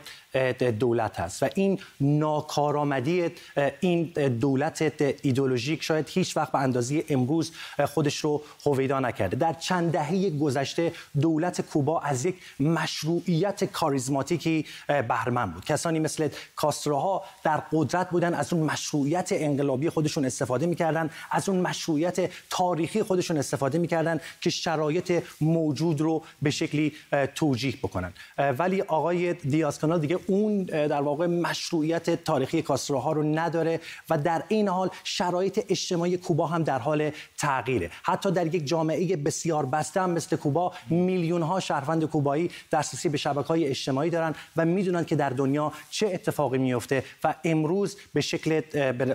[0.80, 1.44] دولت هست.
[1.44, 3.32] و این ناکارآمدی
[3.80, 4.04] این
[4.40, 7.52] دولت ایدولوژیک شاید هیچ وقت به اندازه امروز
[7.86, 9.38] خودش رو هویدا نکرده.
[9.38, 15.66] در چند دهه گذشته دولت کوبا از یک مشروعیت کاریزماتیکی بهرهمند بود.
[15.66, 21.60] کسانی مثل کاستروها در قدرت بودن از اون مشروعیت انقلابی خودشون استفاده می‌کردن از اون
[21.60, 26.94] مشروعیت تاریخی خودشون استفاده می‌کردن که شرایط موجود رو به شکلی
[27.36, 28.14] توجیه بکنن.
[28.38, 33.80] ولی آقای دیاز کانال دیگه اون در واقع مشروعیت تاریخی کاستروها رو نداره
[34.10, 37.92] و در این حال شرایط اجتماعی کوبا هم در حال تغییره.
[38.04, 43.18] حتی در یک جامعه بسیار بسته هم مثل کوبا میلیون ها شهروند کوبایی دسترسی به
[43.18, 48.22] شبکه های اجتماعی دارن و می‌دونن که در دنیا چه اتفاقی میفته و امروز به
[48.22, 48.62] شکل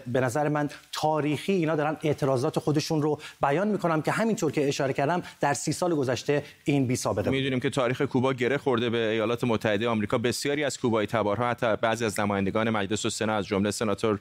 [0.06, 4.92] به نظر من تاریخی اینا دارن اعتراضات خودشون رو بیان می‌کنم که همینطور که اشاره
[4.92, 8.98] کردم در سی سال گذشته این بی سابقه می‌دونیم که تاریخ کوبا گره خورده به
[8.98, 10.18] ایالات متحده آمریکا.
[10.18, 14.18] بسیاری از کوبایی تبارها حتی بعضی از نمایندگان مجلس و سنا از جمله سناتور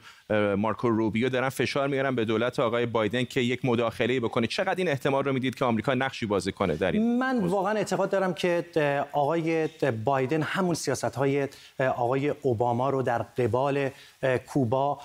[0.58, 4.48] مارکو روبیو دارن فشار میارن به دولت آقای بایدن که یک مداخله بکنه.
[4.48, 8.10] چقدر این احتمال رو می‌دید که آمریکا نقشی بازی کنه در این من واقعا اعتقاد
[8.10, 8.66] دارم که
[9.12, 9.70] آقای
[10.06, 11.48] بایدن همون سیاست های
[11.80, 13.90] آقای اوباما رو در قبال
[14.48, 15.00] کوبا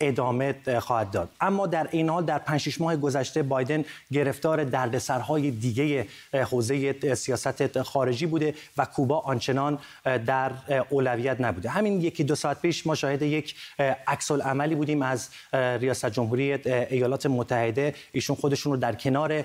[0.00, 1.28] ادامه خواهد داد.
[1.40, 8.26] اما در این حال در 5 ماه گذشته بایدن گرفتار دردسرهای دیگه حوزه سیاست خارجی
[8.26, 9.78] بوده و کوبا آنچنان
[10.26, 10.50] در
[10.90, 11.68] اولویت نبوده.
[11.68, 13.54] همین یکی دو ساعت پیش ما شاهد یک
[14.06, 17.94] عکس عملی بودیم از ریاست جمهوری ایالات متحده.
[18.12, 19.44] ایشون خودشون رو در کنار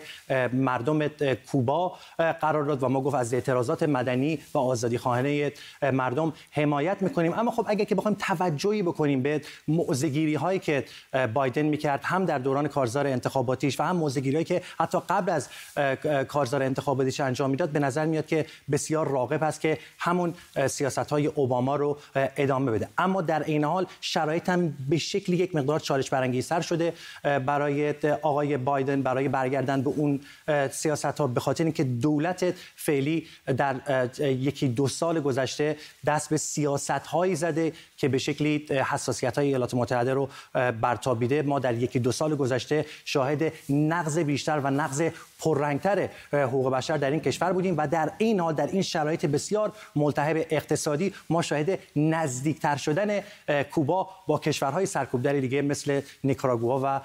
[0.54, 1.08] مردم
[1.52, 7.34] کوبا قرار داد و ما گفت از اعتراضات مدنی و آزادی خواهانه مردم حمایت می‌کنیم.
[7.34, 10.86] اما خب اگر که بخوایم توجهی بکنیم به موزگیری هایی که
[11.34, 15.49] بایدن می‌کرد هم در دوران کارزار انتخاباتیش و هم موزگیری هایی که حتی قبل از
[16.28, 20.34] کارزار انتخاباتیش انجام می‌داد به نظر میاد که بسیار راغب است که همون
[20.67, 22.89] سیاست های اوباما رو ادامه بده.
[22.97, 28.58] اما در این حال شرایط هم به شکل یک مقدار چالش برانگیزتر شده برای آقای
[28.58, 30.19] بایدن برای برگردن به اون
[30.71, 33.75] سیاست ها به خاطر اینکه دولت فعلی در
[34.19, 38.65] یکی دو سال گذشته دست به سیاست هایی زده که به شکلی
[39.06, 41.41] حساسیت های ایالات متحده رو برتابیده.
[41.41, 45.04] ما در یکی دو سال گذشته شاهد نقض بیشتر و نقض
[45.39, 49.74] پررنگتر حقوق بشر در این کشور بودیم و در این حال در این شرایط بسیار
[49.96, 53.20] ملتهب اقتصادی ما شاهد نزدیکتر شدن
[53.72, 57.02] کوبا با کشورهای سرکوبدار دیگه مثل نیکاراگوآ و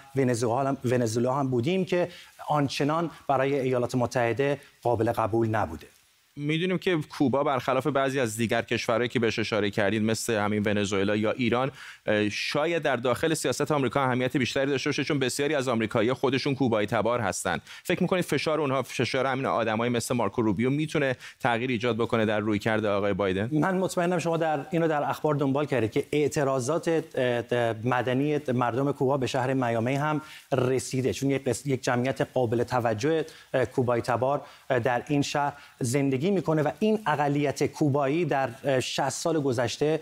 [0.85, 2.09] ونزوئلا هم بودیم که
[2.49, 6.00] آنچنان برای ایالات متحده قابل قبول نبوده.
[6.37, 11.17] می‌دونیم که کوبا برخلاف بعضی از دیگر کشورهایی که بهش اشاره کردید مثل همین ونزوئلا
[11.17, 11.71] یا ایران
[12.31, 16.87] شاید در داخل سیاست آمریکا اهمیت بیشتری داشته باشه چون بسیاری از آمریکایی‌ها خودشون کوبایی
[16.87, 21.97] تبار هستند فکر می‌کنید فشار اونها فشار همین آدمای مثل مارکو روبیو می‌تونه تغییر ایجاد
[21.97, 25.91] بکنه در روی کرده آقای بایدن؟ من مطمئنم شما در اینو در اخبار دنبال کردید
[25.91, 26.89] که اعتراضات
[27.85, 30.21] مدنی مردم کوبا به شهر میامی هم
[30.53, 31.13] رسیده.
[31.13, 33.25] چون یک جمعیت قابل توجه
[33.75, 40.01] کوبایی تبار در این شهر زندگی می‌کنه و این اقلیت کوبایی در 60 سال گذشته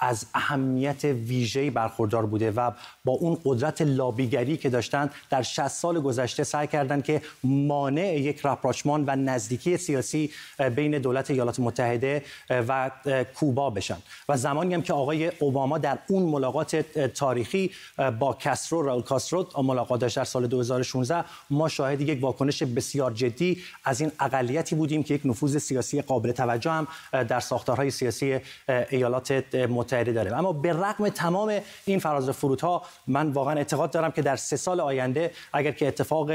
[0.00, 2.70] از اهمیت ویژه‌ای برخوردار بوده و
[3.04, 8.40] با اون قدرت لابیگری که داشتن در 60 سال گذشته سعی کردند که مانع یک
[8.40, 10.30] راپراچمان و نزدیکی سیاسی
[10.76, 12.90] بین دولت ایالات متحده و
[13.34, 13.96] کوبا بشن.
[14.28, 16.76] و زمانی هم که آقای اوباما در اون ملاقات
[17.14, 17.70] تاریخی
[18.18, 23.62] با کاسترو راول کاسترو ملاقات داشت در سال 2016 ما شاهد یک واکنش بسیار جدی
[23.84, 28.40] از این اقلیتی بودیم که یک نفوذ سیاسی قابل توجه هم در ساختارهای سیاسی
[28.90, 30.34] ایالات متحده متحده داریم.
[30.34, 34.80] اما به رغم تمام این فراز فرودها من واقعا اعتقاد دارم که در سه سال
[34.80, 36.30] آینده اگر که اتفاق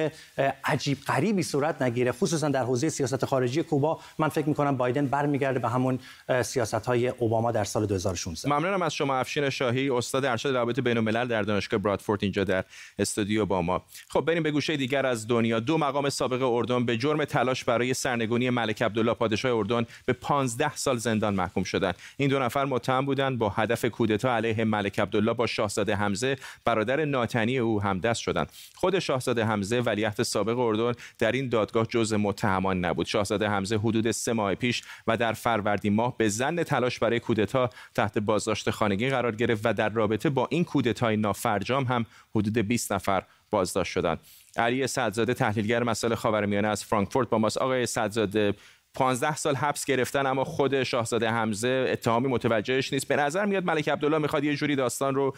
[0.64, 5.06] عجیب غریبی صورت نگیره خصوصا در حوزه سیاست خارجی کوبا من فکر می کنم بایدن
[5.06, 6.00] برمیگرده به همون
[6.42, 10.98] سیاست های اوباما در سال 2016 ممنونم از شما افشین شاهی استاد ارشد روابط بین
[10.98, 12.64] الملل در دانشگاه برادفورد اینجا در
[13.00, 13.82] استودیو با ما.
[14.10, 15.60] خب بریم به گوشه دیگر از دنیا.
[15.60, 20.76] دو مقام سابق اردن به جرم تلاش برای سرنگونی ملک عبدالله پادشاه اردن به 15
[20.76, 25.34] سال زندان محکوم شدند این دو نفر متهم بودند با هدف کودتا علیه ملک عبدالله
[25.34, 28.52] با شاهزاده حمزه برادر ناتنی او همدست شدند.
[28.76, 33.06] خود شاهزاده حمزه ولیعهد سابق اردن در این دادگاه جز متهمان نبود.
[33.06, 37.70] شاهزاده حمزه حدود سه ماه پیش و در فروردین ماه به زن تلاش برای کودتا
[37.96, 42.92] تحت بازداشت خانگی قرار گرفت و در رابطه با این کودتای نافرجام هم حدود 20
[42.92, 44.20] نفر بازداشت شدند.
[44.58, 47.58] علی سعدزاده تحلیلگر مسائل خاورمیانه از فرانکفورت با ماست.
[47.58, 48.54] آقای سعدزاده
[48.94, 53.08] 15 سال حبس گرفتن اما خود شاهزاده حمزه اتهامی متوجهش نیست.
[53.08, 55.36] به نظر میاد ملک عبدالله می‌خواد یه جوری داستان رو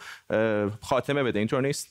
[0.82, 1.38] خاتمه بده.
[1.38, 1.88] اینطور نیست؟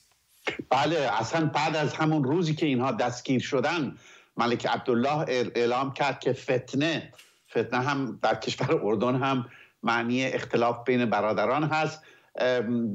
[0.69, 3.95] بله اصلا بعد از همون روزی که اینها دستگیر شدن
[4.37, 5.25] ملک عبدالله
[5.55, 7.13] اعلام کرد که فتنه
[7.51, 9.45] فتنه هم در کشور اردن هم
[9.83, 12.03] معنی اختلاف بین برادران هست.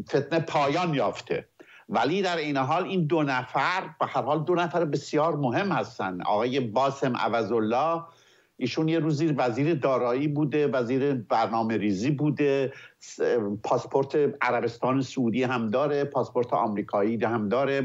[0.08, 1.46] فتنه پایان یافته.
[1.88, 6.22] ولی در این حال این دو نفر به هر حال دو نفر بسیار مهم هستند
[6.26, 8.02] آقای باسم عوضالله
[8.60, 12.72] ایشون یه روزی وزیر دارایی بوده وزیر برنامه ریزی بوده
[13.62, 17.82] پاسپورت عربستان سعودی هم داره پاسپورت آمریکایی هم داره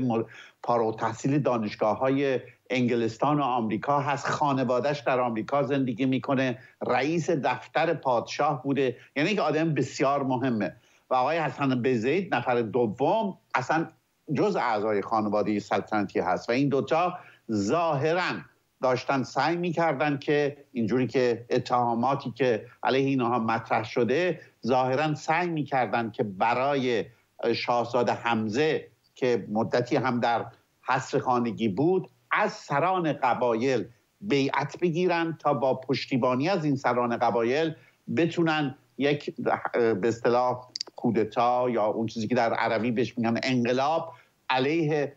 [0.63, 4.27] پارو تحصیل دانشگاه های انگلستان و آمریکا هست.
[4.27, 6.59] خانوادهش در آمریکا زندگی می‌کنه.
[6.87, 8.95] رئیس دفتر پادشاه بوده.
[9.15, 10.75] یعنی که آدم بسیار مهمه.
[11.09, 13.87] و آقای حسن بزید نفر دوم اصلا
[14.33, 16.49] جز اعضای خانواده سلطنتی هست.
[16.49, 17.13] و این دوتا
[17.51, 18.31] ظاهرا
[18.85, 26.11] داشتن سعی می‌کردن که اینجوری که اتهاماتی که علیه اینها مطرح شده ظاهرا سعی می‌کردن
[26.11, 27.05] که برای
[27.55, 30.45] شاهزاده حمزه که مدتی هم در
[30.81, 33.85] حصر خانگی بود از سران قبایل
[34.21, 37.75] بیعت بگیرن تا با پشتیبانی از این سران قبایل
[38.17, 39.35] بتونن یک
[39.73, 44.13] به اصطلاح کودتا یا اون چیزی که در عربی بهش میگن انقلاب
[44.49, 45.13] علیه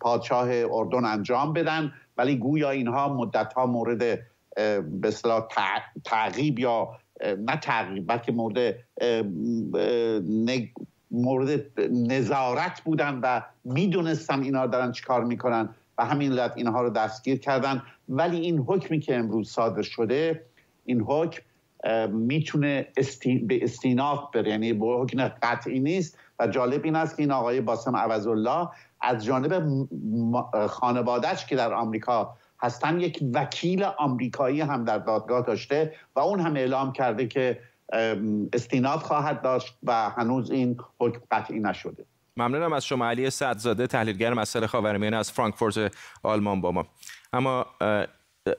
[0.00, 1.92] پادشاه اردن انجام بدن.
[2.20, 3.98] ولی گویا اینها مدت ها مورد
[5.00, 5.12] به
[6.04, 6.98] تعقیب یا
[7.38, 8.76] نه تغییر بلکه مورد
[11.10, 15.68] مورد نظارت بودن و می‌دونستم اینا دارن چیکار می‌کنن
[15.98, 17.82] و همین علت اینها رو دستگیر کردن.
[18.08, 20.44] ولی این حکمی که امروز صادر شده
[20.84, 21.42] این حکم
[22.10, 22.88] می‌تونه
[23.46, 24.50] به استیناف بره.
[24.50, 28.68] یعنی به حکم قطعی نیست و جالب این است که این آقای باسم عوضالله
[29.00, 29.86] از جانب
[30.66, 36.56] خانوادهش که در آمریکا هستن یک وکیل آمریکایی هم در دادگاه داشته و اون هم
[36.56, 37.60] اعلام کرده که
[38.52, 42.04] استیناف خواهد داشت و هنوز این حکم قطعی نشده.
[42.36, 43.06] ممنونم از شما.
[43.06, 45.92] علی سعدزاده تحلیلگر مسائل خاورمیانه از فرانکفورت
[46.22, 46.86] آلمان با ما.
[47.32, 47.66] اما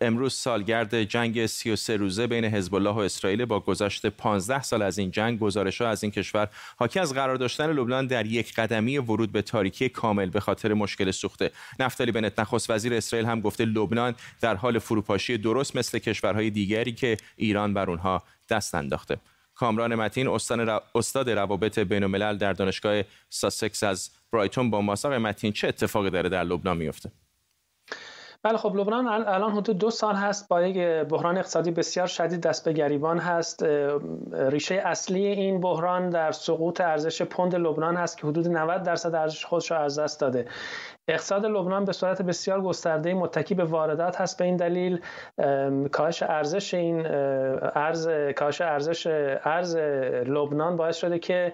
[0.01, 4.97] امروز سالگرد جنگ 33 روزه بین حزب الله و اسرائیل با گذشت 15 سال از
[4.97, 8.97] این جنگ گزارش ها از این کشور حاکی از قرار داشتن لبنان در یک قدمی
[8.97, 11.51] ورود به تاریکی کامل به خاطر مشکل سوخته.
[11.79, 16.91] نفتالی بنت نخست وزیر اسرائیل هم گفته لبنان در حال فروپاشی درست مثل کشورهای دیگری
[16.91, 19.17] که ایران بر اونها دست انداخته.
[19.55, 20.27] کامران متین
[20.95, 26.29] استاد روابط بین الملل در دانشگاه ساسکس از برایتون با ماساق متین چه اتفاقی داره
[26.29, 27.11] در لبنان میفته
[28.43, 32.65] بله خب لبنان الان حدود دو سال هست با یک بحران اقتصادی بسیار شدید دست
[32.65, 33.65] به گریبان هست.
[34.33, 39.45] ریشه اصلی این بحران در سقوط ارزش پوند لبنان هست که حدود 90 درصد ارزش
[39.45, 40.45] خودش را از دست داده.
[41.07, 45.01] اقتصاد لبنان به صورت بسیار گسترده متکی به واردات هست به این دلیل.
[45.91, 47.05] کاهش ارزش این
[47.75, 49.07] ارز کاهش ارزش
[49.45, 49.75] ارز
[50.25, 51.53] لبنان باعث شده که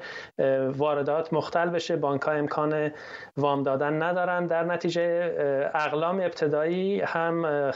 [0.78, 1.96] واردات مختل بشه.
[1.96, 2.92] بانک ها امکان
[3.38, 4.46] وام دادن ندارن.
[4.46, 5.34] در نتیجه
[5.74, 7.72] اقلام ابتدایی هم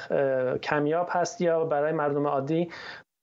[0.63, 2.69] کمیاب هست یا برای مردم عادی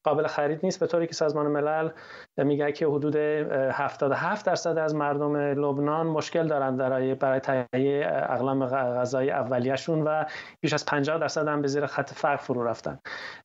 [0.04, 1.90] قابل خرید نیست به طوری که سازمان ملل
[2.36, 9.30] میگه که حدود 77 درصد از مردم لبنان مشکل دارند برای برای تهیه اقلام غذایی
[9.30, 10.24] اولیه‌شون و
[10.60, 12.98] بیش از 50 درصد هم به زیر خط فقر فرو رفتن.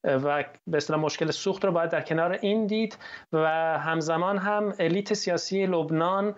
[0.03, 2.97] و به اصطلاح مشکل سوخت رو باید در کنار این دید
[3.33, 3.47] و
[3.79, 6.35] همزمان هم الیت سیاسی لبنان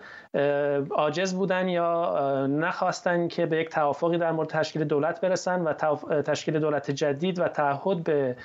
[0.90, 5.72] عاجز بودن یا نخواستن که به یک توافقی در مورد تشکیل دولت برسن و
[6.22, 8.36] تشکیل دولت جدید و تعهد به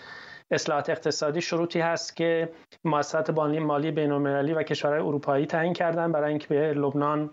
[0.52, 2.49] اصلاحات اقتصادی شروطی هست که
[2.84, 7.30] مؤسسات مالی بین‌المللی و کشورهای اروپایی تعیین کردن برای اینکه به لبنان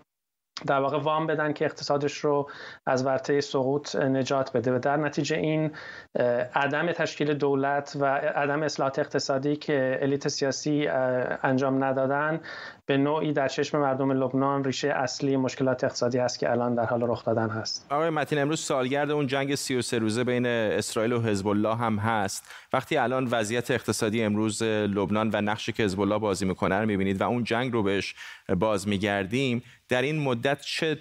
[0.67, 2.49] در واقع وام بدن که اقتصادش رو
[2.85, 4.75] از ورطه سقوط نجات بده.
[4.75, 5.71] و در نتیجه این
[6.55, 10.87] عدم تشکیل دولت و عدم اصلاحات اقتصادی که الیت سیاسی
[11.43, 12.41] انجام ندادن
[12.89, 17.03] به نوعی در چشم مردم لبنان ریشه اصلی مشکلات اقتصادی هست که الان در حال
[17.03, 17.87] رخ دادن هست.
[17.89, 22.51] آقای متین امروز سالگرد اون جنگ 33 روزه بین اسرائیل و حزب الله هم هست.
[22.73, 27.21] وقتی الان وضعیت اقتصادی امروز لبنان و نقشی که حزب الله بازی می‌کنه رو می‌بینید
[27.21, 28.15] و اون جنگ رو بهش
[28.59, 30.97] باز میگردیم در این مدت چه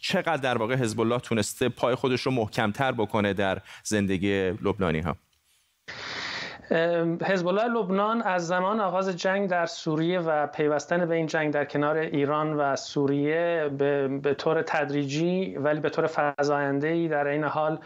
[0.00, 5.16] چقدر در واقع حزب الله تونسته پای خودش رو محکمتر بکنه در زندگی لبنانی ها
[6.70, 11.64] حزب الله لبنان از زمان آغاز جنگ در سوریه و پیوستن به این جنگ در
[11.64, 17.44] کنار ایران و سوریه به, به طور تدریجی ولی به طور فزاینده ای در این
[17.44, 17.78] حال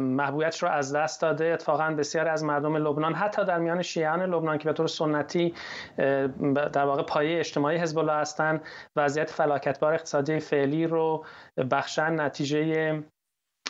[0.00, 1.44] محبوبیتش رو از دست داده.
[1.44, 5.54] اتفاقا بسیار از مردم لبنان حتی در میان شیعان لبنان که به طور سنتی
[6.72, 8.60] در واقع پایه اجتماعی حزب الله هستند
[8.96, 11.24] وضعیت فلاکتبار اقتصادی فعلی رو
[11.70, 13.02] بخشن نتیجه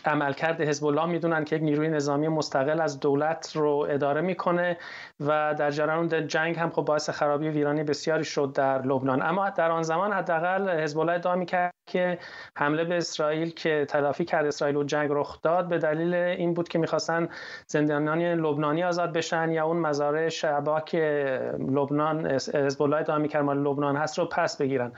[0.05, 4.77] عملکرد حزب الله می‌دونن که یک نیروی نظامی مستقل از دولت رو اداره می‌کنه
[5.21, 9.23] و در جریان جنگ هم خب باعث خرابی و ویرانی بسیاری شد در لبنان.
[9.23, 12.19] اما در آن زمان حداقل حزب الله ادعا می‌کرد که
[12.57, 16.69] حمله به اسرائیل که تلافی کرد اسرائیل و جنگ رخ داد به دلیل این بود
[16.69, 17.29] که می‌خواستن
[17.67, 23.59] زندانیان لبنانی آزاد بشن یا اون مزارع شعبا که لبنان حزب الله ادعا می‌کرد مال
[23.59, 24.93] لبنان هست رو پس بگیرن.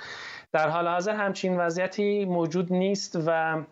[0.53, 3.62] در حال حاضر همچین وضعیتی موجود نیست و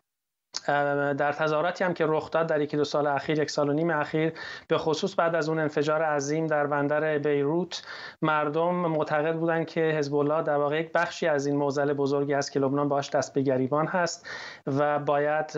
[1.18, 3.90] در تظاهراتی هم که رخ داد در یکی دو سال اخیر یک سال و نیم
[3.90, 4.32] اخیر
[4.68, 7.82] به خصوص بعد از اون انفجار عظیم در بندر بیروت
[8.22, 12.53] مردم معتقد بودند که حزب الله در واقع یک بخشی از این موزل بزرگی است
[12.53, 14.28] که لبنان باش دست به گریبان هست
[14.66, 15.48] و باید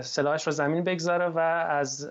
[0.00, 2.10] سلاحش رو زمین بگذاره و از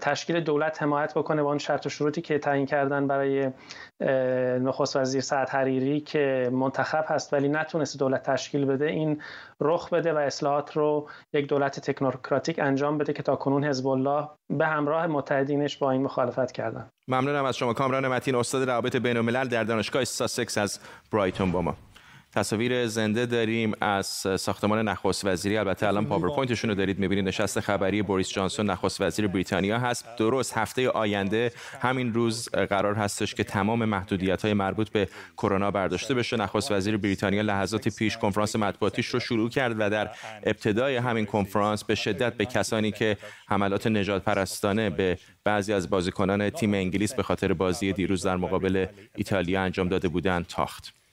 [0.00, 3.50] تشکیل دولت حمایت بکنه با اون شرط و شروطی که تعیین کردن برای
[4.60, 9.22] نخست وزیر سعد حریری که منتخب هست ولی نتونست دولت تشکیل بده این
[9.60, 10.93] رخ بده و اصلاحات رو
[11.32, 16.02] یک دولت تکنوکراتیک انجام بده که تا کنون حزب الله به همراه متحدینش با این
[16.02, 16.88] مخالفت کردن.
[17.08, 17.72] ممنونم از شما.
[17.72, 20.78] کامران متین استاد روابط بین الملل در دانشگاه ساسکس از
[21.12, 21.74] برایتون با ما.
[22.34, 24.06] تصاویر زنده داریم از
[24.36, 25.56] ساختمان نخست وزیری.
[25.56, 27.28] البته الان پاورپوینتشون رو دارید می‌بینید.
[27.28, 30.16] نشست خبری بوریس جانسون نخست وزیر بریتانیا هست.
[30.16, 36.14] درست هفته آینده همین روز قرار هستش که تمام محدودیت های مربوط به کرونا برداشته
[36.14, 36.36] بشه.
[36.36, 40.10] نخست وزیر بریتانیا لحظات پیش کنفرانس مطبوعاتیش رو شروع کرد و در
[40.42, 43.16] ابتدای همین کنفرانس به شدت به کسانی که
[43.48, 48.86] حملات نجات پرستانه به بعضی از بازیکنان تیم انگلیس به خاطر بازی دیروز در مقابل
[49.16, 51.03] ایتالیا انجام داده بودند تاخت.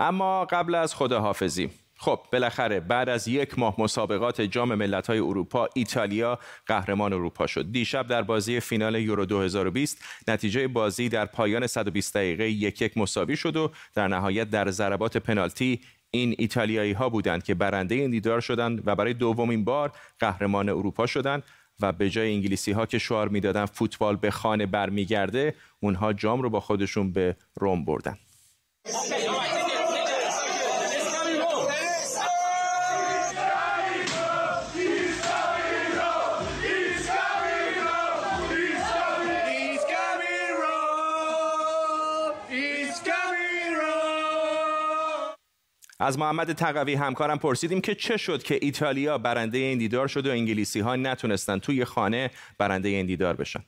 [0.00, 6.38] اما قبل از خداحافظی خب بالاخره بعد از یک ماه مسابقات جام ملت‌های اروپا ایتالیا
[6.66, 7.72] قهرمان اروپا شد.
[7.72, 13.36] دیشب در بازی فینال یورو 2020 نتیجه بازی در پایان 120 دقیقه یک یک مساوی
[13.36, 18.40] شد و در نهایت در ضربات پنالتی این ایتالیایی ها بودند که برنده این دیدار
[18.40, 21.42] شدند و برای دومین بار قهرمان اروپا شدند
[21.82, 26.50] و به جای انگلیسی ها که شعار می‌دادن فوتبال به خانه برمیگرده اونها جام رو
[26.50, 28.18] با خودشون به روم بردن.
[46.00, 50.30] از محمد تقوی همکارم پرسیدیم که چه شد که ایتالیا برنده این دیدار شد و
[50.30, 53.64] انگلیسی ها نتونستن توی خانه برنده این دیدار بشن.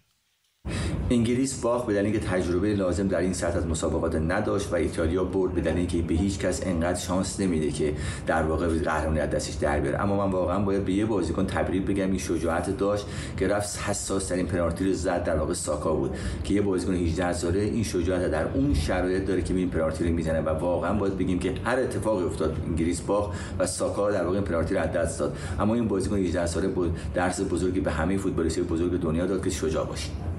[1.10, 5.24] انگلیس باخت به دلیل اینکه تجربه لازم در این سطح از مسابقات نداشت و ایتالیا
[5.24, 7.94] برد به دلیل اینکه به هیچ کس انقدر شانس نمیده که
[8.26, 10.02] در واقع قهرمانی از دستش در بیاره.
[10.02, 13.06] اما من واقعا باید به یه بازیکن تبریک بگم این شجاعت داشت
[13.36, 17.32] که رفت حساس ترین پنالتی رو زد در واقع ساکا بود که یه بازیکن 18
[17.32, 21.18] ساله این شجاعت در اون شرایط داره که این پنالتی رو می‌زنه و واقعا باید
[21.18, 25.18] بگیم که هر اتفاقی افتاد انگلیس باخت و ساکا در واقع این پنالتی رو دست
[25.18, 25.36] داد.
[25.60, 29.50] اما این بازیکن 18 ساله بود درس بزرگی به همه فوتبالیستای بزرگ دنیا داد که
[29.50, 30.29] شجاع باشید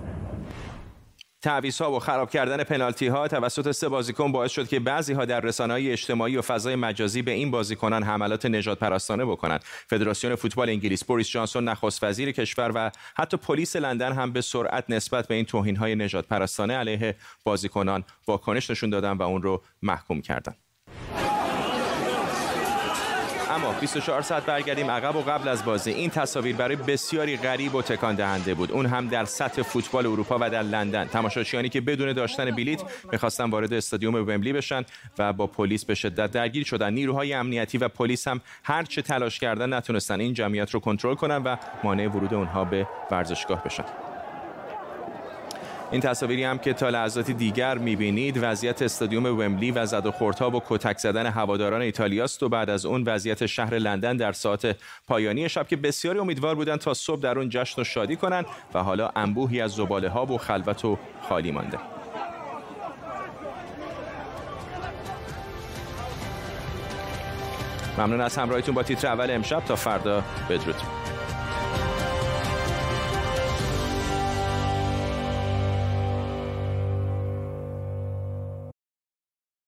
[1.41, 5.25] تعویض ها و خراب کردن پنالتی ها توسط سه بازیکن باعث شد که بعضی ها
[5.25, 10.35] در رسانه های اجتماعی و فضای مجازی به این بازیکنان حملات نجات پرستانه بکنند فدراسیون
[10.35, 15.27] فوتبال انگلیس بوریس جانسون نخست وزیر کشور و حتی پلیس لندن هم به سرعت نسبت
[15.27, 20.21] به این توهین های نجات پرستانه علیه بازیکنان واکنش نشون دادن و اون رو محکوم
[20.21, 20.57] کردند
[23.51, 25.91] اما 24 ساعت برگردیم عقب و قبل از بازی.
[25.91, 28.71] این تصاویر برای بسیاری غریب و تکان دهنده بود.
[28.71, 31.05] اون هم در سطح فوتبال اروپا و در لندن.
[31.05, 34.85] تماشاچیانی که بدون داشتن بلیت می‌خواستن وارد استادیوم ومبلی بشن
[35.19, 36.93] و با پلیس به شدت درگیر شدن.
[36.93, 41.37] نیروهای امنیتی و پلیس هم هر چه تلاش کردن نتونستن این جمعیت رو کنترل کنن
[41.37, 44.10] و مانع ورود اونها به ورزشگاه بشن.
[45.91, 50.49] این تصاویری هم که تا لحظاتی دیگر می‌بینید وضعیت استادیوم ومبلی و زد و خوردها
[50.49, 54.75] و کتک زدن هواداران ایتالیاست و بعد از اون وضعیت شهر لندن در ساعت
[55.07, 58.83] پایانی شب که بسیاری امیدوار بودن تا صبح در اون جشن و شادی کنند و
[58.83, 60.97] حالا انبوهی از زباله ها و خلوت و
[61.29, 61.77] خالی مانده.
[67.97, 69.65] ممنون از همراهیتون با تیتر اول امشب.
[69.65, 71.00] تا فردا بدرود.